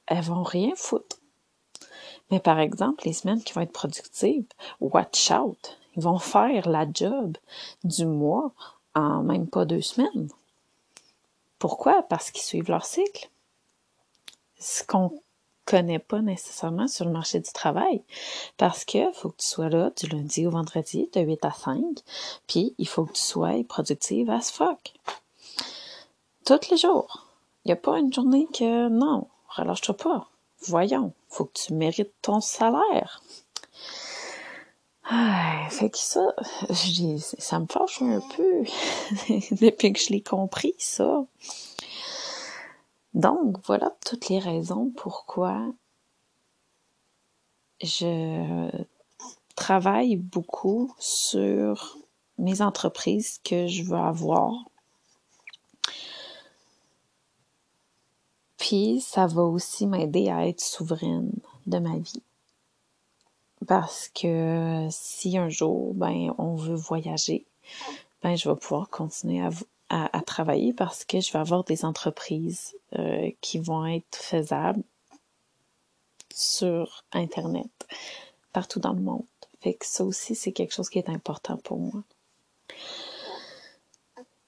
elles 0.07 0.23
vont 0.23 0.43
rien 0.43 0.73
foutre. 0.75 1.17
Mais 2.31 2.39
par 2.39 2.59
exemple, 2.59 3.05
les 3.05 3.13
semaines 3.13 3.43
qui 3.43 3.53
vont 3.53 3.61
être 3.61 3.71
productives, 3.71 4.45
watch 4.79 5.31
out. 5.31 5.77
Ils 5.95 6.03
vont 6.03 6.19
faire 6.19 6.67
la 6.67 6.85
job 6.91 7.37
du 7.83 8.05
mois 8.05 8.51
en 8.95 9.23
même 9.23 9.47
pas 9.47 9.65
deux 9.65 9.81
semaines. 9.81 10.29
Pourquoi? 11.59 12.03
Parce 12.03 12.31
qu'ils 12.31 12.43
suivent 12.43 12.69
leur 12.69 12.85
cycle. 12.85 13.29
Ce 14.59 14.83
qu'on 14.83 15.11
connaît 15.65 15.99
pas 15.99 16.21
nécessairement 16.21 16.87
sur 16.87 17.05
le 17.05 17.11
marché 17.11 17.39
du 17.39 17.51
travail. 17.51 18.03
Parce 18.57 18.85
que 18.85 19.11
faut 19.13 19.29
que 19.29 19.37
tu 19.41 19.47
sois 19.47 19.69
là 19.69 19.91
du 19.95 20.07
lundi 20.07 20.45
au 20.45 20.51
vendredi 20.51 21.09
de 21.13 21.21
8 21.21 21.45
à 21.45 21.51
5, 21.51 21.81
puis 22.47 22.75
il 22.77 22.87
faut 22.87 23.05
que 23.05 23.13
tu 23.13 23.21
sois 23.21 23.63
productive 23.67 24.29
as 24.29 24.51
fuck. 24.51 24.93
Tous 26.45 26.69
les 26.69 26.77
jours. 26.77 27.27
Il 27.63 27.69
n'y 27.69 27.73
a 27.73 27.77
pas 27.77 27.97
une 27.97 28.11
journée 28.11 28.47
que 28.53 28.89
non, 28.89 29.27
relâche-toi 29.47 29.95
pas. 29.95 30.27
Voyons, 30.65 31.13
faut 31.29 31.45
que 31.45 31.53
tu 31.53 31.73
mérites 31.73 32.13
ton 32.21 32.41
salaire. 32.41 33.21
Fait 35.69 35.89
que 35.89 35.97
ça, 35.97 36.33
ça 37.39 37.59
me 37.59 37.65
fâche 37.65 38.01
un 38.01 38.21
peu 38.35 38.63
depuis 39.59 39.91
que 39.91 39.99
je 39.99 40.09
l'ai 40.09 40.21
compris, 40.21 40.75
ça. 40.77 41.25
Donc, 43.13 43.57
voilà 43.65 43.91
toutes 44.05 44.29
les 44.29 44.39
raisons 44.39 44.91
pourquoi 44.95 45.73
je 47.81 48.69
travaille 49.55 50.15
beaucoup 50.15 50.93
sur 50.99 51.97
mes 52.37 52.61
entreprises 52.61 53.39
que 53.43 53.67
je 53.67 53.83
veux 53.83 53.97
avoir. 53.97 54.53
Puis, 58.57 59.01
ça 59.01 59.27
va 59.27 59.41
aussi 59.41 59.85
m'aider 59.87 60.29
à 60.29 60.47
être 60.47 60.61
souveraine 60.61 61.31
de 61.65 61.79
ma 61.79 61.97
vie. 61.97 62.23
Parce 63.67 64.09
que 64.09 64.87
si 64.89 65.37
un 65.37 65.49
jour, 65.49 65.93
ben, 65.93 66.33
on 66.37 66.55
veut 66.55 66.75
voyager, 66.75 67.45
ben, 68.21 68.35
je 68.35 68.49
vais 68.49 68.55
pouvoir 68.55 68.89
continuer 68.89 69.41
à, 69.41 69.49
à, 69.89 70.21
travailler 70.21 70.73
parce 70.73 71.05
que 71.05 71.19
je 71.19 71.31
vais 71.31 71.39
avoir 71.39 71.63
des 71.63 71.85
entreprises 71.85 72.75
euh, 72.97 73.29
qui 73.41 73.59
vont 73.59 73.85
être 73.85 74.15
faisables 74.15 74.83
sur 76.33 77.03
Internet, 77.11 77.69
partout 78.51 78.79
dans 78.79 78.93
le 78.93 79.01
monde. 79.01 79.25
Fait 79.61 79.75
que 79.75 79.85
ça 79.85 80.03
aussi, 80.03 80.35
c'est 80.35 80.51
quelque 80.51 80.73
chose 80.73 80.89
qui 80.89 80.99
est 80.99 81.09
important 81.09 81.57
pour 81.57 81.77
moi. 81.77 82.03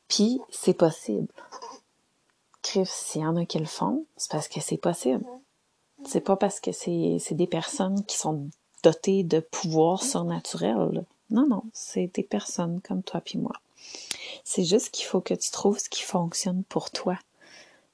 Puis, 0.08 0.42
c'est 0.50 0.74
possible. 0.74 1.28
Criff, 2.62 2.90
s'il 2.90 3.22
y 3.22 3.26
en 3.26 3.36
a 3.36 3.46
qui 3.46 3.60
le 3.60 3.66
font, 3.66 4.06
c'est 4.18 4.32
parce 4.32 4.48
que 4.48 4.60
c'est 4.60 4.78
possible. 4.78 5.26
C'est 6.06 6.22
pas 6.22 6.36
parce 6.36 6.60
que 6.60 6.72
c'est 6.72 7.20
des 7.32 7.48
personnes 7.48 8.04
qui 8.06 8.18
sont 8.18 8.50
dotées 8.86 9.24
de 9.24 9.40
pouvoirs 9.40 10.04
surnaturels. 10.04 11.06
Non, 11.32 11.48
non, 11.48 11.64
c'est 11.74 12.12
des 12.14 12.22
personnes 12.22 12.82
comme 12.82 13.02
toi 13.02 13.20
puis 13.20 13.40
moi. 13.40 13.54
C'est 14.44 14.64
juste 14.64 14.92
qu'il 14.92 15.06
faut 15.06 15.22
que 15.22 15.34
tu 15.34 15.50
trouves 15.50 15.80
ce 15.80 15.90
qui 15.90 16.04
fonctionne 16.04 16.64
pour 16.70 16.92
toi. 16.92 17.18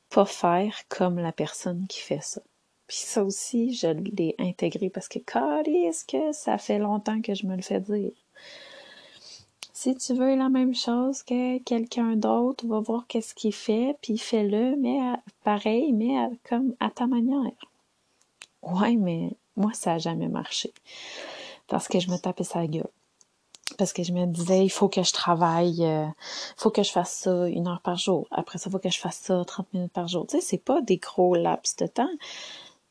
Pas 0.09 0.25
faire 0.25 0.75
comme 0.89 1.17
la 1.17 1.31
personne 1.31 1.87
qui 1.87 2.01
fait 2.01 2.21
ça. 2.21 2.41
Puis 2.87 2.97
ça 2.97 3.23
aussi, 3.23 3.73
je 3.73 3.87
l'ai 3.87 4.35
intégré 4.37 4.89
parce 4.89 5.07
que, 5.07 5.19
est-ce 5.19 6.03
que 6.03 6.33
ça 6.33 6.57
fait 6.57 6.77
longtemps 6.77 7.21
que 7.21 7.35
je 7.35 7.45
me 7.45 7.55
le 7.55 7.61
fais 7.61 7.79
dire. 7.79 8.11
Si 9.71 9.95
tu 9.95 10.13
veux 10.13 10.35
la 10.35 10.49
même 10.49 10.75
chose 10.75 11.23
que 11.23 11.57
quelqu'un 11.59 12.17
d'autre, 12.17 12.67
va 12.67 12.81
voir 12.81 13.07
qu'est-ce 13.07 13.33
qu'il 13.33 13.53
fait, 13.53 13.95
puis 14.01 14.17
fais-le, 14.17 14.75
mais 14.75 14.99
pareil, 15.45 15.93
mais 15.93 16.29
comme 16.47 16.75
à 16.81 16.89
ta 16.89 17.07
manière. 17.07 17.55
Ouais, 18.61 18.97
mais 18.97 19.31
moi, 19.55 19.71
ça 19.73 19.93
a 19.93 19.97
jamais 19.97 20.27
marché. 20.27 20.73
Parce 21.67 21.87
que 21.87 21.99
je 21.99 22.09
me 22.09 22.17
tapais 22.17 22.43
sa 22.43 22.67
gueule 22.67 22.89
parce 23.77 23.93
que 23.93 24.03
je 24.03 24.11
me 24.11 24.25
disais, 24.25 24.63
il 24.63 24.69
faut 24.69 24.89
que 24.89 25.03
je 25.03 25.11
travaille, 25.11 25.79
il 25.79 25.85
euh, 25.85 26.05
faut 26.57 26.71
que 26.71 26.83
je 26.83 26.91
fasse 26.91 27.11
ça 27.11 27.47
une 27.47 27.67
heure 27.67 27.81
par 27.81 27.97
jour. 27.97 28.27
Après 28.31 28.57
ça, 28.57 28.69
il 28.69 28.71
faut 28.71 28.79
que 28.79 28.89
je 28.89 28.99
fasse 28.99 29.17
ça 29.17 29.43
30 29.45 29.73
minutes 29.73 29.93
par 29.93 30.07
jour. 30.07 30.27
Tu 30.27 30.37
sais, 30.37 30.41
c'est 30.45 30.57
pas 30.57 30.81
des 30.81 30.97
gros 30.97 31.35
laps 31.35 31.75
de 31.77 31.87
temps, 31.87 32.11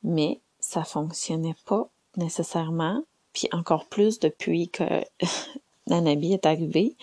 mais 0.03 0.41
ça 0.59 0.85
fonctionnait 0.85 1.57
pas 1.67 1.89
nécessairement. 2.17 3.03
Puis 3.33 3.49
encore 3.53 3.87
plus 3.87 4.19
depuis 4.19 4.69
que 4.69 4.85
Nanabi 5.87 6.33
est 6.33 6.47
arrivée. 6.47 6.97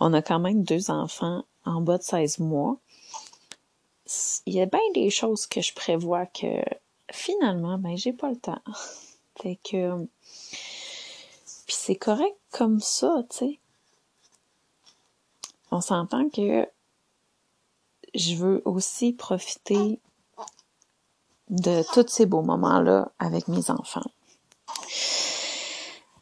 On 0.00 0.12
a 0.12 0.22
quand 0.22 0.40
même 0.40 0.64
deux 0.64 0.90
enfants 0.90 1.44
en 1.64 1.80
bas 1.80 1.98
de 1.98 2.02
16 2.02 2.40
mois. 2.40 2.76
Il 4.46 4.54
y 4.54 4.60
a 4.60 4.66
bien 4.66 4.80
des 4.94 5.10
choses 5.10 5.46
que 5.46 5.60
je 5.60 5.74
prévois 5.74 6.26
que 6.26 6.62
finalement, 7.10 7.78
ben, 7.78 7.96
j'ai 7.96 8.12
pas 8.12 8.30
le 8.30 8.36
temps. 8.36 8.62
fait 9.40 9.58
que 9.64 10.06
puis 11.68 11.76
c'est 11.78 11.96
correct 11.96 12.36
comme 12.50 12.80
ça, 12.80 13.22
tu 13.28 13.36
sais. 13.36 13.58
On 15.70 15.82
s'entend 15.82 16.30
que 16.30 16.66
je 18.14 18.34
veux 18.36 18.62
aussi 18.64 19.12
profiter 19.12 20.00
de 21.50 21.82
tous 21.92 22.08
ces 22.08 22.24
beaux 22.24 22.40
moments-là 22.40 23.12
avec 23.18 23.48
mes 23.48 23.70
enfants. 23.70 24.10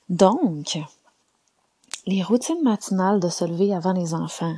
Donc, 0.09 0.81
les 2.07 2.25
routines 2.25 2.63
matinales 2.65 3.21
de 3.21 3.29
se 3.29 3.45
lever 3.45 3.73
avant 3.73 3.93
les 3.93 4.15
enfants, 4.15 4.57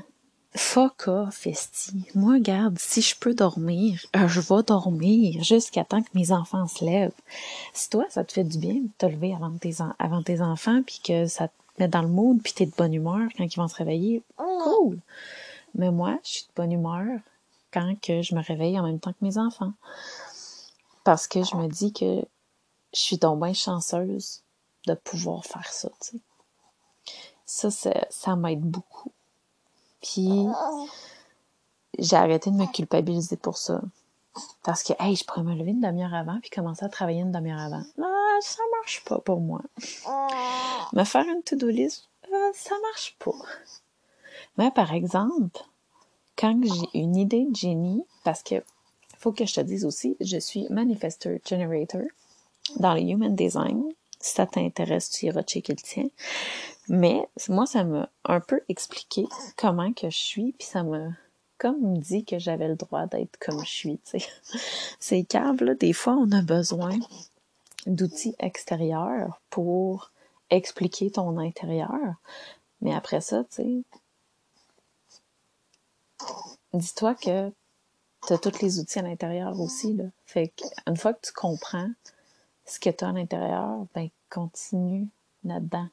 fuck 0.59 1.07
off, 1.07 1.47
esti. 1.47 2.05
Moi, 2.15 2.41
garde, 2.41 2.79
si 2.79 3.01
je 3.01 3.17
peux 3.17 3.33
dormir, 3.33 4.05
euh, 4.17 4.27
je 4.27 4.41
vais 4.41 4.63
dormir 4.65 5.43
jusqu'à 5.43 5.85
temps 5.85 6.03
que 6.03 6.09
mes 6.15 6.33
enfants 6.33 6.67
se 6.67 6.85
lèvent. 6.85 7.13
Si 7.73 7.89
toi, 7.89 8.05
ça 8.11 8.25
te 8.25 8.33
fait 8.33 8.45
du 8.45 8.59
bien 8.59 8.75
de 8.75 8.91
te 8.99 9.07
lever 9.07 9.33
avant 9.35 9.57
tes, 9.57 9.77
avant 9.99 10.23
tes 10.23 10.41
enfants, 10.41 10.83
puis 10.85 11.01
que 11.03 11.27
ça 11.27 11.49
te 11.49 11.55
met 11.79 11.89
dans 11.89 12.03
le 12.03 12.09
mood, 12.09 12.43
puis 12.43 12.53
t'es 12.53 12.67
de 12.67 12.73
bonne 12.77 12.93
humeur 12.93 13.29
quand 13.37 13.45
ils 13.45 13.57
vont 13.57 13.69
se 13.69 13.77
réveiller, 13.77 14.23
cool. 14.37 14.99
Mais 15.75 15.93
moi, 15.93 16.19
je 16.25 16.31
suis 16.31 16.43
de 16.43 16.53
bonne 16.57 16.73
humeur 16.73 17.21
quand 17.73 17.95
que 18.01 18.23
je 18.23 18.35
me 18.35 18.43
réveille 18.43 18.79
en 18.79 18.83
même 18.83 18.99
temps 18.99 19.13
que 19.13 19.25
mes 19.25 19.39
enfants. 19.39 19.73
Parce 21.05 21.29
que 21.29 21.45
je 21.45 21.55
me 21.55 21.69
dis 21.69 21.93
que 21.93 22.25
je 22.93 22.99
suis 23.01 23.19
donc 23.19 23.41
bien 23.41 23.55
chanceuse 23.55 24.43
de 24.87 24.95
pouvoir 24.95 25.45
faire 25.45 25.71
ça, 25.71 25.89
tu 26.01 26.17
sais. 26.17 27.71
Ça, 27.71 27.71
ça 28.11 28.37
m'aide 28.37 28.61
beaucoup. 28.61 29.13
Puis 30.03 30.47
j'ai 31.99 32.17
arrêté 32.17 32.51
de 32.51 32.57
me 32.57 32.67
culpabiliser 32.67 33.37
pour 33.37 33.59
ça. 33.59 33.81
Parce 34.63 34.83
que, 34.83 34.93
hey, 35.01 35.17
je 35.17 35.25
pourrais 35.25 35.43
me 35.43 35.55
lever 35.55 35.71
une 35.71 35.81
demi-heure 35.81 36.15
avant 36.15 36.39
puis 36.41 36.51
commencer 36.51 36.85
à 36.85 36.89
travailler 36.89 37.21
une 37.21 37.33
demi-heure 37.33 37.61
avant. 37.61 37.83
Non, 37.97 38.39
ça 38.41 38.63
marche 38.79 39.03
pas 39.05 39.19
pour 39.19 39.41
moi. 39.41 39.63
me 40.93 41.05
faire 41.05 41.27
une 41.27 41.43
to-do 41.43 41.69
list, 41.69 42.09
euh, 42.33 42.51
ça 42.55 42.75
marche 42.83 43.17
pas. 43.19 43.33
Mais 44.57 44.71
par 44.71 44.93
exemple, 44.93 45.61
quand 46.37 46.61
j'ai 46.63 46.99
une 46.99 47.17
idée 47.17 47.47
de 47.47 47.57
génie, 47.57 48.05
parce 48.23 48.43
que 48.43 48.63
faut 49.19 49.33
que 49.33 49.45
je 49.45 49.55
te 49.55 49.61
dise 49.61 49.85
aussi, 49.85 50.17
je 50.21 50.39
suis 50.39 50.67
manifester 50.71 51.41
generator 51.45 52.03
dans 52.77 52.95
le 52.95 53.01
human 53.01 53.35
design. 53.35 53.83
Si 54.21 54.35
ça 54.35 54.47
t'intéresse, 54.47 55.11
tu 55.11 55.27
iras 55.27 55.43
checker 55.43 55.73
le 55.73 55.83
tien. 55.83 56.09
Mais 56.89 57.29
moi, 57.49 57.67
ça 57.67 57.85
m'a 57.85 58.09
un 58.25 58.41
peu 58.41 58.63
expliqué 58.69 59.27
comment 59.57 59.93
que 59.93 60.09
je 60.09 60.17
suis, 60.17 60.53
puis 60.53 60.67
ça 60.67 60.83
m'a 60.83 61.09
comme 61.59 61.99
dit 61.99 62.25
que 62.25 62.39
j'avais 62.39 62.69
le 62.69 62.77
droit 62.77 63.07
d'être 63.07 63.37
comme 63.39 63.65
je 63.65 63.71
suis, 63.71 63.99
tu 63.99 64.21
sais. 64.21 64.29
C'est 65.01 65.25
câble, 65.25 65.65
là, 65.67 65.75
des 65.75 65.93
fois, 65.93 66.15
on 66.15 66.31
a 66.33 66.41
besoin 66.41 66.97
d'outils 67.87 68.35
extérieurs 68.39 69.41
pour 69.51 70.13
expliquer 70.51 71.11
ton 71.11 71.37
intérieur. 71.39 72.15
Mais 72.81 72.95
après 72.95 73.21
ça, 73.21 73.45
tu 73.45 73.63
sais, 73.63 73.83
dis-toi 76.73 77.15
que 77.17 77.53
tu 78.27 78.33
as 78.33 78.39
tous 78.39 78.63
les 78.63 78.79
outils 78.79 78.99
à 79.01 79.03
l'intérieur 79.03 79.61
aussi, 79.61 79.95
là. 79.95 80.05
Fait 80.27 80.49
qu'une 80.49 80.97
fois 80.97 81.13
que 81.13 81.27
tu 81.27 81.33
comprends 81.33 81.91
ce 82.65 82.79
que 82.79 82.91
tu 82.91 83.05
as 83.05 83.09
à 83.09 83.13
l'intérieur, 83.13 83.85
ben, 83.95 84.09
continue 84.31 85.09
là-dedans 85.45 85.89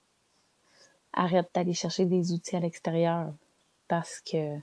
arrête 1.15 1.49
d'aller 1.53 1.73
chercher 1.73 2.05
des 2.05 2.31
outils 2.31 2.55
à 2.55 2.59
l'extérieur 2.59 3.33
parce 3.87 4.21
que 4.21 4.57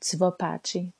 tu 0.00 0.16
vas 0.16 0.32
patcher. 0.32 0.92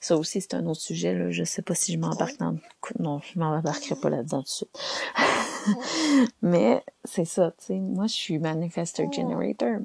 Ça 0.00 0.16
aussi, 0.16 0.40
c'est 0.40 0.54
un 0.54 0.66
autre 0.66 0.80
sujet. 0.80 1.14
Là. 1.14 1.30
Je 1.30 1.44
sais 1.44 1.62
pas 1.62 1.74
si 1.74 1.92
je 1.92 1.98
m'embarque 1.98 2.38
dans... 2.38 2.56
Non, 2.98 3.20
je 3.20 3.38
m'embarquerai 3.38 3.96
pas 4.00 4.08
là-dedans 4.08 4.42
tout 4.42 4.44
de 4.44 4.48
suite. 4.48 6.32
Mais 6.42 6.82
c'est 7.04 7.26
ça, 7.26 7.52
tu 7.58 7.66
sais. 7.66 7.78
Moi, 7.78 8.06
je 8.06 8.14
suis 8.14 8.38
Manifester 8.38 9.06
Generator. 9.12 9.80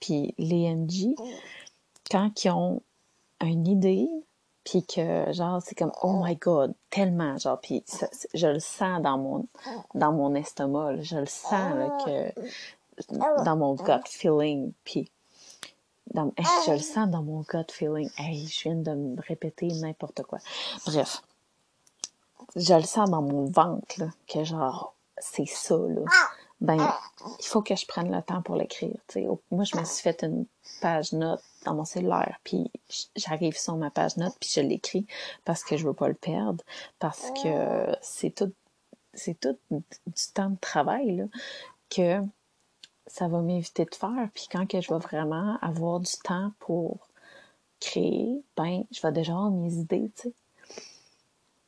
Puis 0.00 0.34
les 0.38 0.74
NG, 0.74 1.14
quand 2.10 2.44
ils 2.44 2.50
ont 2.50 2.82
une 3.42 3.66
idée, 3.66 4.08
puis 4.64 4.84
que 4.84 5.32
genre 5.32 5.62
c'est 5.62 5.74
comme 5.74 5.92
oh 6.02 6.22
my 6.22 6.36
god 6.36 6.74
tellement 6.90 7.38
genre 7.38 7.58
puis 7.60 7.84
je 8.34 8.46
le 8.46 8.60
sens 8.60 9.00
dans 9.02 9.18
mon 9.18 9.46
dans 9.94 10.12
mon 10.12 10.34
estomac 10.34 11.00
je 11.00 11.16
le 11.16 11.26
sens 11.26 11.74
là, 11.74 11.98
que 12.04 13.44
dans 13.44 13.56
mon 13.56 13.74
gut 13.74 14.06
feeling 14.06 14.72
puis 14.84 15.10
dans, 16.12 16.32
je 16.66 16.72
le 16.72 16.78
sens 16.78 17.08
dans 17.08 17.22
mon 17.22 17.40
gut 17.42 17.70
feeling. 17.70 18.10
Hey 18.18 18.46
je 18.46 18.62
viens 18.64 18.74
de 18.74 18.92
me 18.92 19.20
répéter 19.22 19.68
n'importe 19.68 20.22
quoi. 20.22 20.38
Bref 20.86 21.22
je 22.56 22.74
le 22.74 22.82
sens 22.82 23.08
dans 23.10 23.22
mon 23.22 23.44
ventre 23.44 23.94
là, 23.98 24.06
que 24.26 24.44
genre 24.44 24.94
c'est 25.18 25.46
ça 25.46 25.76
là. 25.76 26.02
Ben, 26.60 26.94
il 27.38 27.46
faut 27.46 27.62
que 27.62 27.74
je 27.74 27.86
prenne 27.86 28.14
le 28.14 28.20
temps 28.22 28.42
pour 28.42 28.54
l'écrire. 28.54 28.94
Moi, 29.50 29.64
je 29.64 29.78
me 29.78 29.84
suis 29.84 30.02
fait 30.02 30.22
une 30.22 30.44
page 30.82 31.12
note 31.12 31.42
dans 31.64 31.74
mon 31.74 31.84
cellulaire, 31.84 32.38
puis 32.44 32.70
j'arrive 33.16 33.56
sur 33.56 33.76
ma 33.76 33.90
page 33.90 34.16
note, 34.16 34.34
puis 34.40 34.50
je 34.52 34.60
l'écris 34.60 35.06
parce 35.44 35.62
que 35.62 35.76
je 35.76 35.86
veux 35.86 35.94
pas 35.94 36.08
le 36.08 36.14
perdre, 36.14 36.64
parce 36.98 37.30
que 37.42 37.86
c'est 38.00 38.34
tout, 38.34 38.52
c'est 39.14 39.38
tout 39.38 39.58
du 39.70 40.32
temps 40.34 40.50
de 40.50 40.58
travail 40.58 41.16
là, 41.16 41.24
que 41.90 42.20
ça 43.06 43.28
va 43.28 43.40
m'éviter 43.40 43.84
de 43.84 43.94
faire. 43.94 44.28
Puis 44.34 44.46
quand 44.50 44.66
que 44.66 44.80
je 44.80 44.92
vais 44.92 45.00
vraiment 45.00 45.58
avoir 45.60 46.00
du 46.00 46.12
temps 46.24 46.52
pour 46.60 47.08
créer, 47.80 48.42
ben, 48.56 48.84
je 48.92 49.00
vais 49.02 49.12
déjà 49.12 49.32
avoir 49.32 49.50
mes 49.50 49.72
idées, 49.72 50.10
tu 50.16 50.22
sais. 50.22 50.34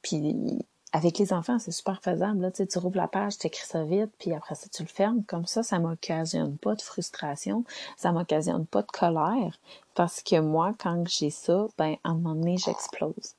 Puis 0.03 0.59
avec 0.93 1.19
les 1.19 1.33
enfants, 1.33 1.59
c'est 1.59 1.73
super 1.73 2.03
faisable. 2.03 2.41
Là, 2.41 2.51
tu, 2.51 2.67
sais, 2.69 2.79
rouvres 2.79 2.97
la 2.97 3.09
page, 3.09 3.39
tu 3.39 3.47
écris 3.47 3.67
ça 3.67 3.83
vite, 3.85 4.11
puis 4.19 4.35
après 4.35 4.55
ça, 4.55 4.69
tu 4.71 4.83
le 4.83 4.89
fermes. 4.89 5.25
Comme 5.25 5.47
ça, 5.47 5.63
ça 5.63 5.79
m'occasionne 5.79 6.59
pas 6.59 6.75
de 6.75 6.83
frustration, 6.83 7.65
ça 7.97 8.13
m'occasionne 8.13 8.67
pas 8.67 8.83
de 8.83 8.91
colère. 8.91 9.59
Parce 9.95 10.23
que 10.23 10.39
moi, 10.39 10.75
quand 10.79 11.09
j'ai 11.09 11.31
ça, 11.31 11.67
ben, 11.79 11.97
à 12.05 12.11
un 12.11 12.15
moment 12.15 12.35
donné, 12.35 12.59
j'explose. 12.59 13.35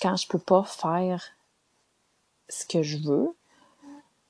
Quand 0.00 0.16
je 0.16 0.28
peux 0.28 0.38
pas 0.38 0.62
faire 0.62 1.24
ce 2.50 2.66
que 2.66 2.82
je 2.82 2.98
veux, 2.98 3.34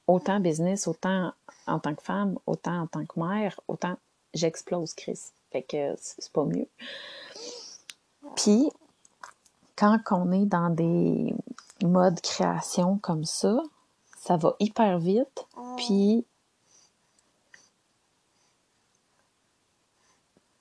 autant 0.07 0.39
business, 0.39 0.87
autant 0.87 1.33
en 1.67 1.81
tant 1.81 1.95
que 1.95 2.03
femme, 2.03 2.39
autant 2.47 2.83
en 2.83 2.87
tant 2.87 3.05
que 3.05 3.19
mère, 3.19 3.59
autant 3.67 3.97
j'explose, 4.33 4.95
Chris. 4.95 5.21
Fait 5.51 5.63
que 5.63 5.95
c'est 5.99 6.33
pas 6.33 6.45
mieux. 6.45 6.69
Puis, 8.37 8.71
quand 9.77 9.99
on 10.13 10.31
est 10.33 10.47
dans 10.47 10.71
des 10.71 11.35
modes 11.83 12.21
création 12.21 12.99
comme 12.99 13.25
ça, 13.25 13.61
ça 14.19 14.37
va 14.37 14.57
hyper 14.61 14.99
vite, 14.99 15.47
puis 15.77 16.25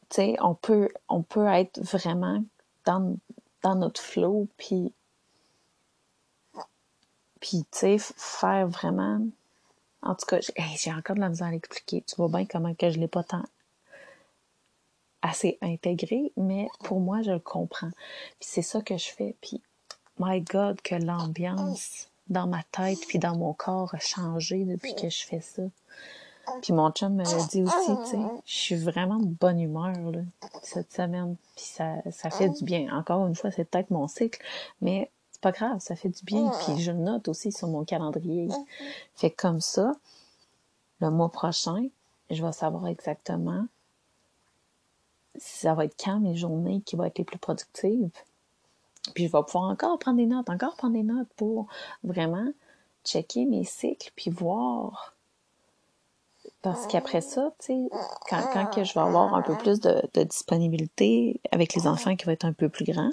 tu 0.10 0.16
sais, 0.16 0.36
on 0.42 0.56
peut, 0.56 0.90
on 1.10 1.24
peut 1.24 1.48
être 1.48 1.82
vraiment 1.82 2.44
dans, 2.86 3.18
dans 3.62 3.76
notre 3.76 4.02
flow, 4.02 4.48
puis 4.58 4.94
puis, 7.46 7.64
tu 7.72 7.78
sais, 7.78 7.98
faire 8.00 8.68
vraiment... 8.68 9.20
En 10.02 10.16
tout 10.16 10.26
cas, 10.26 10.40
j'ai 10.40 10.92
encore 10.92 11.16
de 11.16 11.22
la 11.22 11.30
misère 11.30 11.48
à 11.48 11.52
l'expliquer. 11.52 12.02
Tu 12.02 12.16
vois 12.16 12.28
bien 12.28 12.48
comment 12.48 12.74
que 12.74 12.90
je 12.90 13.00
l'ai 13.00 13.08
pas 13.08 13.24
tant 13.24 13.44
assez 15.22 15.60
intégré, 15.62 16.32
mais 16.38 16.68
pour 16.84 17.00
moi, 17.00 17.22
je 17.22 17.30
le 17.30 17.40
comprends. 17.40 17.92
Puis 18.40 18.50
c'est 18.50 18.64
ça 18.64 18.82
que 18.82 18.98
je 18.98 19.10
fais. 19.10 19.36
Puis, 19.42 19.62
my 20.20 20.42
God, 20.42 20.82
que 20.82 20.96
l'ambiance 20.96 22.10
dans 22.28 22.48
ma 22.48 22.64
tête 22.72 23.00
puis 23.08 23.20
dans 23.20 23.38
mon 23.38 23.54
corps 23.54 23.94
a 23.94 24.00
changé 24.00 24.64
depuis 24.66 24.96
que 24.96 25.10
je 25.10 25.26
fais 25.26 25.42
ça. 25.42 25.64
Puis 26.62 26.74
mon 26.74 26.92
chum 26.92 27.16
me 27.16 27.24
dit 27.24 27.64
aussi, 27.64 28.04
tu 28.04 28.12
sais, 28.12 28.24
je 28.46 28.54
suis 28.54 28.76
vraiment 28.76 29.18
de 29.18 29.26
bonne 29.26 29.60
humeur 29.60 29.96
là, 30.12 30.22
cette 30.62 30.94
semaine. 30.94 31.36
Puis 31.56 31.66
ça, 31.66 31.96
ça 32.12 32.30
fait 32.30 32.50
du 32.50 32.64
bien. 32.64 32.96
Encore 32.96 33.26
une 33.28 33.36
fois, 33.36 33.52
c'est 33.52 33.66
peut-être 33.66 33.90
mon 33.90 34.08
cycle, 34.08 34.44
mais 34.82 35.10
c'est 35.32 35.42
pas 35.42 35.52
grave, 35.52 35.80
ça 35.80 35.96
fait 35.96 36.10
du 36.10 36.24
bien. 36.24 36.52
Puis 36.64 36.82
je 36.82 36.92
le 36.92 37.00
note 37.00 37.28
aussi 37.28 37.52
sur 37.52 37.68
mon 37.68 37.84
calendrier. 37.84 38.48
Fait 39.16 39.32
comme 39.32 39.60
ça, 39.60 39.94
le 41.00 41.10
mois 41.10 41.30
prochain, 41.30 41.88
je 42.30 42.44
vais 42.44 42.52
savoir 42.52 42.88
exactement 42.88 43.66
si 45.38 45.60
ça 45.60 45.74
va 45.74 45.86
être 45.86 45.96
quand 46.02 46.20
mes 46.20 46.36
journées 46.36 46.82
qui 46.86 46.96
vont 46.96 47.04
être 47.04 47.18
les 47.18 47.26
plus 47.26 47.40
productives. 47.40 48.10
Puis 49.14 49.28
je 49.28 49.32
vais 49.32 49.44
pouvoir 49.44 49.70
encore 49.70 50.00
prendre 50.00 50.18
des 50.18 50.26
notes, 50.26 50.50
encore 50.50 50.76
prendre 50.76 50.94
des 50.94 51.04
notes 51.04 51.30
pour 51.36 51.68
vraiment 52.04 52.48
checker 53.04 53.46
mes 53.46 53.64
cycles 53.64 54.12
puis 54.16 54.32
voir. 54.32 55.14
Parce 56.62 56.88
qu'après 56.88 57.22
ça, 57.22 57.52
tu 57.60 57.68
sais, 57.68 57.90
quand, 58.28 58.66
que 58.74 58.84
je 58.84 58.94
vais 58.96 59.00
avoir 59.00 59.36
un 59.36 59.44
peu 59.44 59.56
plus 59.56 59.80
de, 59.80 60.02
de 60.16 60.24
disponibilité 60.24 61.40
avec 61.52 61.76
les 61.76 61.86
enfants 61.86 62.16
qui 62.16 62.26
vont 62.26 62.32
être 62.32 62.46
un 62.46 62.54
peu 62.54 62.70
plus 62.70 62.86
grands, 62.86 63.12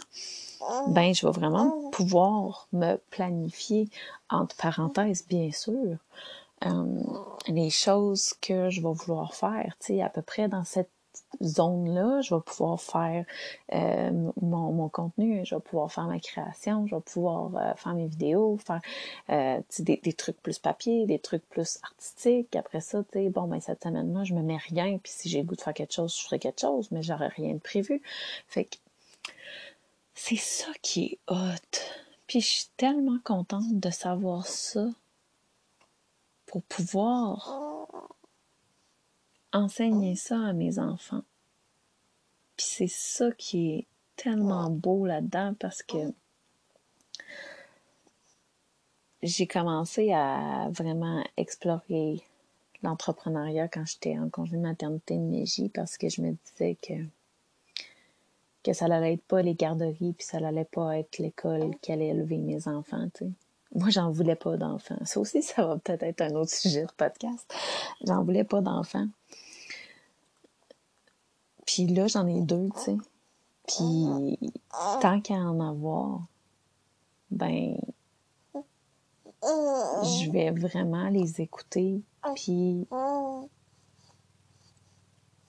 ben 0.89 1.15
je 1.15 1.27
vais 1.27 1.33
vraiment 1.33 1.91
pouvoir 1.91 2.69
me 2.73 2.97
planifier 3.11 3.89
entre 4.31 4.57
parenthèses 4.57 5.27
bien 5.27 5.51
sûr 5.51 5.99
euh, 6.65 7.03
les 7.49 7.71
choses 7.71 8.35
que 8.41 8.71
je 8.71 8.81
vais 8.81 8.93
vouloir 8.93 9.35
faire 9.35 9.75
tu 9.81 9.95
sais 9.95 10.03
à 10.03 10.09
peu 10.09 10.23
près 10.23 10.49
dans 10.49 10.65
cette 10.65 10.91
zone-là, 11.43 12.21
je 12.21 12.35
vais 12.35 12.41
pouvoir 12.41 12.81
faire 12.81 13.25
euh, 13.73 14.31
mon, 14.41 14.89
contenu, 14.89 15.45
je 15.45 15.55
vais 15.55 15.61
pouvoir 15.61 15.91
faire 15.93 16.05
ma 16.05 16.19
création, 16.19 16.87
je 16.87 16.95
vais 16.95 17.01
pouvoir 17.01 17.55
euh, 17.57 17.75
faire 17.75 17.95
mes 17.95 18.07
vidéos, 18.07 18.59
faire 18.59 18.81
euh, 19.31 19.61
des, 19.79 20.01
des, 20.03 20.13
trucs 20.13 20.41
plus 20.43 20.59
papier, 20.59 21.07
des 21.07 21.19
trucs 21.19 21.49
plus 21.49 21.79
artistiques. 21.83 22.55
Après 22.57 22.81
ça, 22.81 23.03
tu 23.03 23.19
sais, 23.19 23.29
bon, 23.31 23.47
ben 23.47 23.61
cette 23.61 23.83
semaine-là, 23.83 24.25
je 24.25 24.35
me 24.35 24.43
mets 24.43 24.59
rien, 24.59 24.99
puis 24.99 25.13
si 25.13 25.29
j'ai 25.29 25.39
le 25.39 25.45
goût 25.45 25.57
de 25.57 25.61
faire 25.61 25.75
quelque 25.75 25.95
chose, 25.95 26.17
je 26.17 26.25
ferai 26.25 26.39
quelque 26.39 26.61
chose, 26.61 26.89
mais 26.91 27.03
j'aurai 27.03 27.29
rien 27.29 27.55
de 27.55 27.61
prévu. 27.61 28.03
Fait 28.47 28.65
que 28.65 28.77
c'est 30.15 30.37
ça 30.37 30.71
qui 30.83 31.05
est 31.05 31.33
hot. 31.33 31.79
Puis 32.27 32.41
je 32.41 32.47
suis 32.47 32.69
tellement 32.77 33.19
contente 33.25 33.79
de 33.79 33.91
savoir 33.91 34.47
ça 34.47 34.87
pour 36.47 36.63
pouvoir 36.63 37.72
enseigner 39.53 40.17
ça 40.17 40.39
à 40.39 40.53
mes 40.53 40.79
enfants. 40.79 41.23
Puis 42.57 42.67
c'est 42.69 42.89
ça 42.89 43.31
qui 43.33 43.73
est 43.73 43.87
tellement 44.17 44.71
beau 44.71 45.07
là-dedans 45.07 45.55
parce 45.59 45.83
que 45.83 46.13
j'ai 49.23 49.47
commencé 49.47 50.13
à 50.13 50.69
vraiment 50.71 51.25
explorer 51.37 52.23
l'entrepreneuriat 52.83 53.69
quand 53.69 53.87
j'étais 53.87 54.19
en 54.19 54.29
congé 54.29 54.57
de 54.57 54.63
maternité 54.63 55.15
de 55.15 55.21
Mégie 55.21 55.69
parce 55.69 55.97
que 55.97 56.09
je 56.09 56.21
me 56.21 56.37
disais 56.45 56.77
que 56.83 56.95
que 58.63 58.73
ça 58.73 58.85
allait 58.85 59.15
être 59.15 59.25
pas 59.25 59.43
les 59.43 59.55
garderies 59.55 60.13
puis 60.13 60.25
ça 60.25 60.39
allait 60.39 60.65
pas 60.65 60.99
être 60.99 61.19
l'école 61.19 61.77
qui 61.81 61.93
allait 61.93 62.09
élever 62.09 62.39
mes 62.39 62.69
enfants. 62.69 63.09
Moi, 63.75 63.91
j'en 63.91 64.11
voulais 64.11 64.37
pas 64.37 64.57
d'enfants. 64.57 64.99
Ça 65.05 65.19
aussi, 65.19 65.43
ça 65.43 65.67
va 65.67 65.79
peut-être 65.79 66.03
être 66.03 66.21
un 66.21 66.35
autre 66.35 66.53
sujet 66.53 66.85
de 66.85 66.93
podcast. 66.97 67.53
J'en 68.07 68.23
voulais 68.23 68.45
pas 68.45 68.61
d'enfants. 68.61 69.09
Puis 71.73 71.87
là, 71.87 72.07
j'en 72.07 72.27
ai 72.27 72.43
deux, 72.43 72.69
tu 72.75 72.81
sais. 72.81 72.99
Puis 73.67 74.39
tant 75.01 75.23
qu'à 75.23 75.37
en 75.37 75.59
avoir, 75.59 76.21
ben, 77.31 77.79
je 79.43 80.31
vais 80.31 80.51
vraiment 80.51 81.09
les 81.09 81.41
écouter, 81.41 82.03
puis 82.35 82.87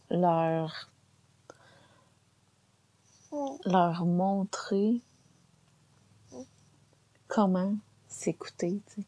leur 0.10 0.90
leur 3.66 4.06
montrer 4.06 5.02
comment 7.28 7.76
s'écouter, 8.08 8.82
tu 8.88 9.02
sais. 9.02 9.08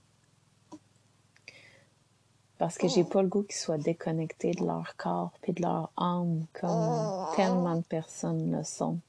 Parce 2.58 2.78
que 2.78 2.88
j'ai 2.88 3.04
pas 3.04 3.22
le 3.22 3.28
goût 3.28 3.44
qu'ils 3.44 3.58
soient 3.58 3.78
déconnectés 3.78 4.52
de 4.52 4.66
leur 4.66 4.96
corps 4.96 5.32
puis 5.42 5.52
de 5.54 5.62
leur 5.62 5.92
âme 5.98 6.46
comme 6.54 7.28
tellement 7.36 7.76
de 7.76 7.84
personnes 7.84 8.56
le 8.56 8.64
sont 8.64 9.00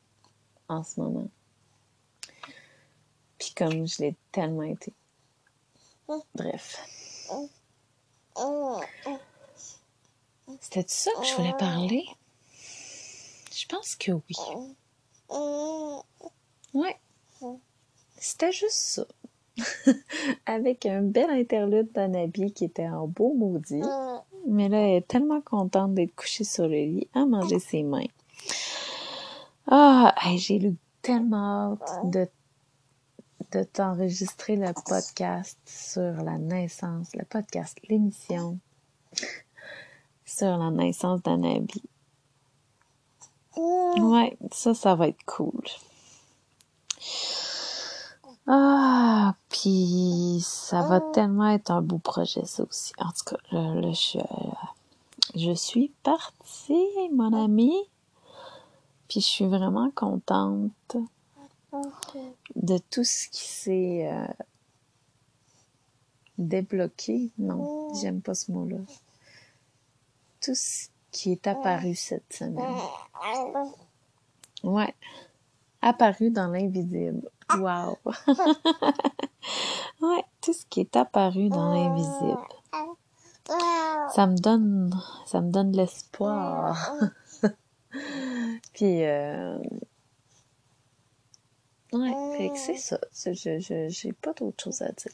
en 0.69 0.83
ce 0.83 1.01
moment. 1.01 1.29
Puis 3.39 3.53
comme 3.55 3.87
je 3.87 4.03
l'ai 4.03 4.17
tellement 4.33 4.63
été. 4.63 4.93
Bref. 6.35 6.85
C'était 10.61 10.83
de 10.83 10.91
ça 10.91 11.11
que 11.19 11.25
je 11.25 11.35
voulais 11.35 11.57
parler? 11.57 12.05
Je 13.53 13.67
pense 13.67 13.95
que 13.95 14.13
oui. 14.13 14.37
Ouais. 16.75 17.01
C'était 18.19 18.53
juste 18.53 18.73
ça. 18.73 19.07
Avec 20.47 20.87
un 20.87 21.03
bel 21.03 21.31
interlude 21.31 21.93
d'Anabi 21.93 22.53
qui 22.53 22.65
était 22.65 22.89
en 22.89 23.07
beau 23.07 23.35
maudit. 23.35 23.83
Mais 24.47 24.69
là, 24.69 24.79
elle 24.79 24.97
est 24.97 25.09
tellement 25.09 25.41
contente 25.41 25.95
d'être 25.95 26.15
couchée 26.15 26.45
sur 26.45 26.69
le 26.69 26.77
lit 26.77 27.09
à 27.15 27.25
manger 27.27 27.59
ses 27.59 27.83
mains. 27.83 28.07
Ah, 29.69 30.15
j'ai 30.37 30.65
eu 30.65 30.77
tellement 31.03 31.73
hâte 31.73 32.11
de, 32.11 32.29
de 33.53 33.65
t'enregistrer 33.65 34.57
le 34.57 34.73
podcast 34.89 35.59
sur 35.67 36.13
la 36.23 36.39
naissance, 36.39 37.15
le 37.15 37.25
podcast, 37.25 37.79
l'émission 37.89 38.59
sur 40.25 40.57
la 40.59 40.71
naissance 40.71 41.23
d'Anabi. 41.23 41.83
Ouais, 43.57 44.37
ça, 44.53 44.75
ça 44.75 44.95
va 44.95 45.09
être 45.09 45.25
cool. 45.25 45.65
Ah, 48.47 49.35
puis 49.49 50.41
ça 50.43 50.83
va 50.83 51.01
tellement 51.01 51.49
être 51.49 51.71
un 51.71 51.83
beau 51.83 51.99
projet, 51.99 52.45
ça 52.45 52.63
aussi. 52.63 52.93
En 52.99 53.11
tout 53.11 53.35
cas, 53.35 53.39
là, 53.53 53.93
je, 53.93 54.21
je 55.35 55.53
suis 55.53 55.93
partie, 56.03 57.11
mon 57.13 57.33
ami. 57.33 57.73
Puis 59.09 59.21
je 59.21 59.27
suis 59.27 59.47
vraiment 59.47 59.91
contente 59.91 60.97
de 62.55 62.79
tout 62.91 63.05
ce 63.05 63.29
qui 63.29 63.45
s'est... 63.49 64.11
Euh, 64.13 64.27
débloquer, 66.39 67.31
non, 67.39 67.95
j'aime 67.95 68.21
pas 68.21 68.35
ce 68.35 68.53
mot-là. 68.53 68.79
Tout 70.41 70.55
ce 70.55 70.89
qui 71.11 71.33
est 71.33 71.47
apparu 71.47 71.95
cette 71.95 72.33
semaine. 72.33 72.77
Ouais. 74.63 74.95
Apparu 75.81 76.31
dans 76.31 76.49
l'invisible. 76.49 77.31
Wow. 77.55 77.99
ouais, 80.01 80.25
tout 80.41 80.53
ce 80.53 80.67
qui 80.67 80.81
est 80.81 80.97
apparu 80.97 81.49
dans 81.49 81.73
l'invisible. 81.73 82.39
Ça 84.15 84.27
me 84.27 84.37
donne, 84.37 84.93
ça 85.27 85.41
me 85.41 85.51
donne 85.51 85.73
l'espoir. 85.73 86.93
Puis, 88.75 89.05
euh, 89.05 89.59
ouais, 91.93 92.37
fait 92.37 92.51
que 92.51 92.59
c'est 92.59 92.77
ça. 92.77 92.99
Je, 93.15 93.33
je, 93.33 93.89
j'ai 93.89 94.13
pas 94.13 94.33
d'autre 94.33 94.65
chose 94.65 94.83
à 94.83 94.91
dire. 94.91 95.13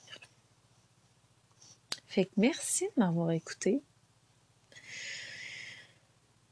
Fait 2.07 2.24
que 2.26 2.33
merci 2.37 2.87
de 2.97 3.01
m'avoir 3.01 3.30
écouté. 3.30 3.83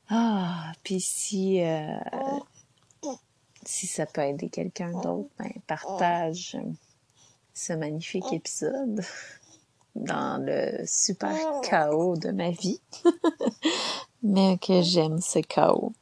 Ah, 0.09 0.72
puis 0.83 1.01
si, 1.01 1.61
euh, 1.62 1.97
si 3.71 3.87
ça 3.87 4.05
peut 4.05 4.23
aider 4.23 4.49
quelqu'un 4.49 4.91
d'autre, 4.91 5.31
ben, 5.39 5.53
partage 5.68 6.59
ce 7.55 7.73
magnifique 7.73 8.33
épisode 8.33 9.01
dans 9.95 10.45
le 10.45 10.85
super 10.87 11.61
chaos 11.62 12.16
de 12.16 12.33
ma 12.33 12.51
vie. 12.51 12.81
Mais 14.25 14.59
que 14.59 14.83
j'aime 14.83 15.21
ce 15.21 15.39
chaos. 15.39 15.93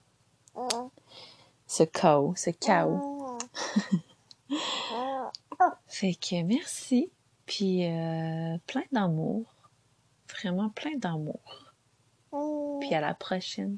Ce 1.66 1.82
chaos, 1.82 2.32
ce 2.36 2.50
chaos. 2.50 3.38
fait 5.86 6.14
que 6.14 6.42
merci. 6.42 7.10
Puis 7.44 7.86
euh, 7.86 8.56
plein 8.66 8.84
d'amour. 8.92 9.44
Vraiment 10.30 10.70
plein 10.70 10.96
d'amour. 10.96 11.74
Puis 12.80 12.94
à 12.94 13.02
la 13.02 13.12
prochaine. 13.12 13.76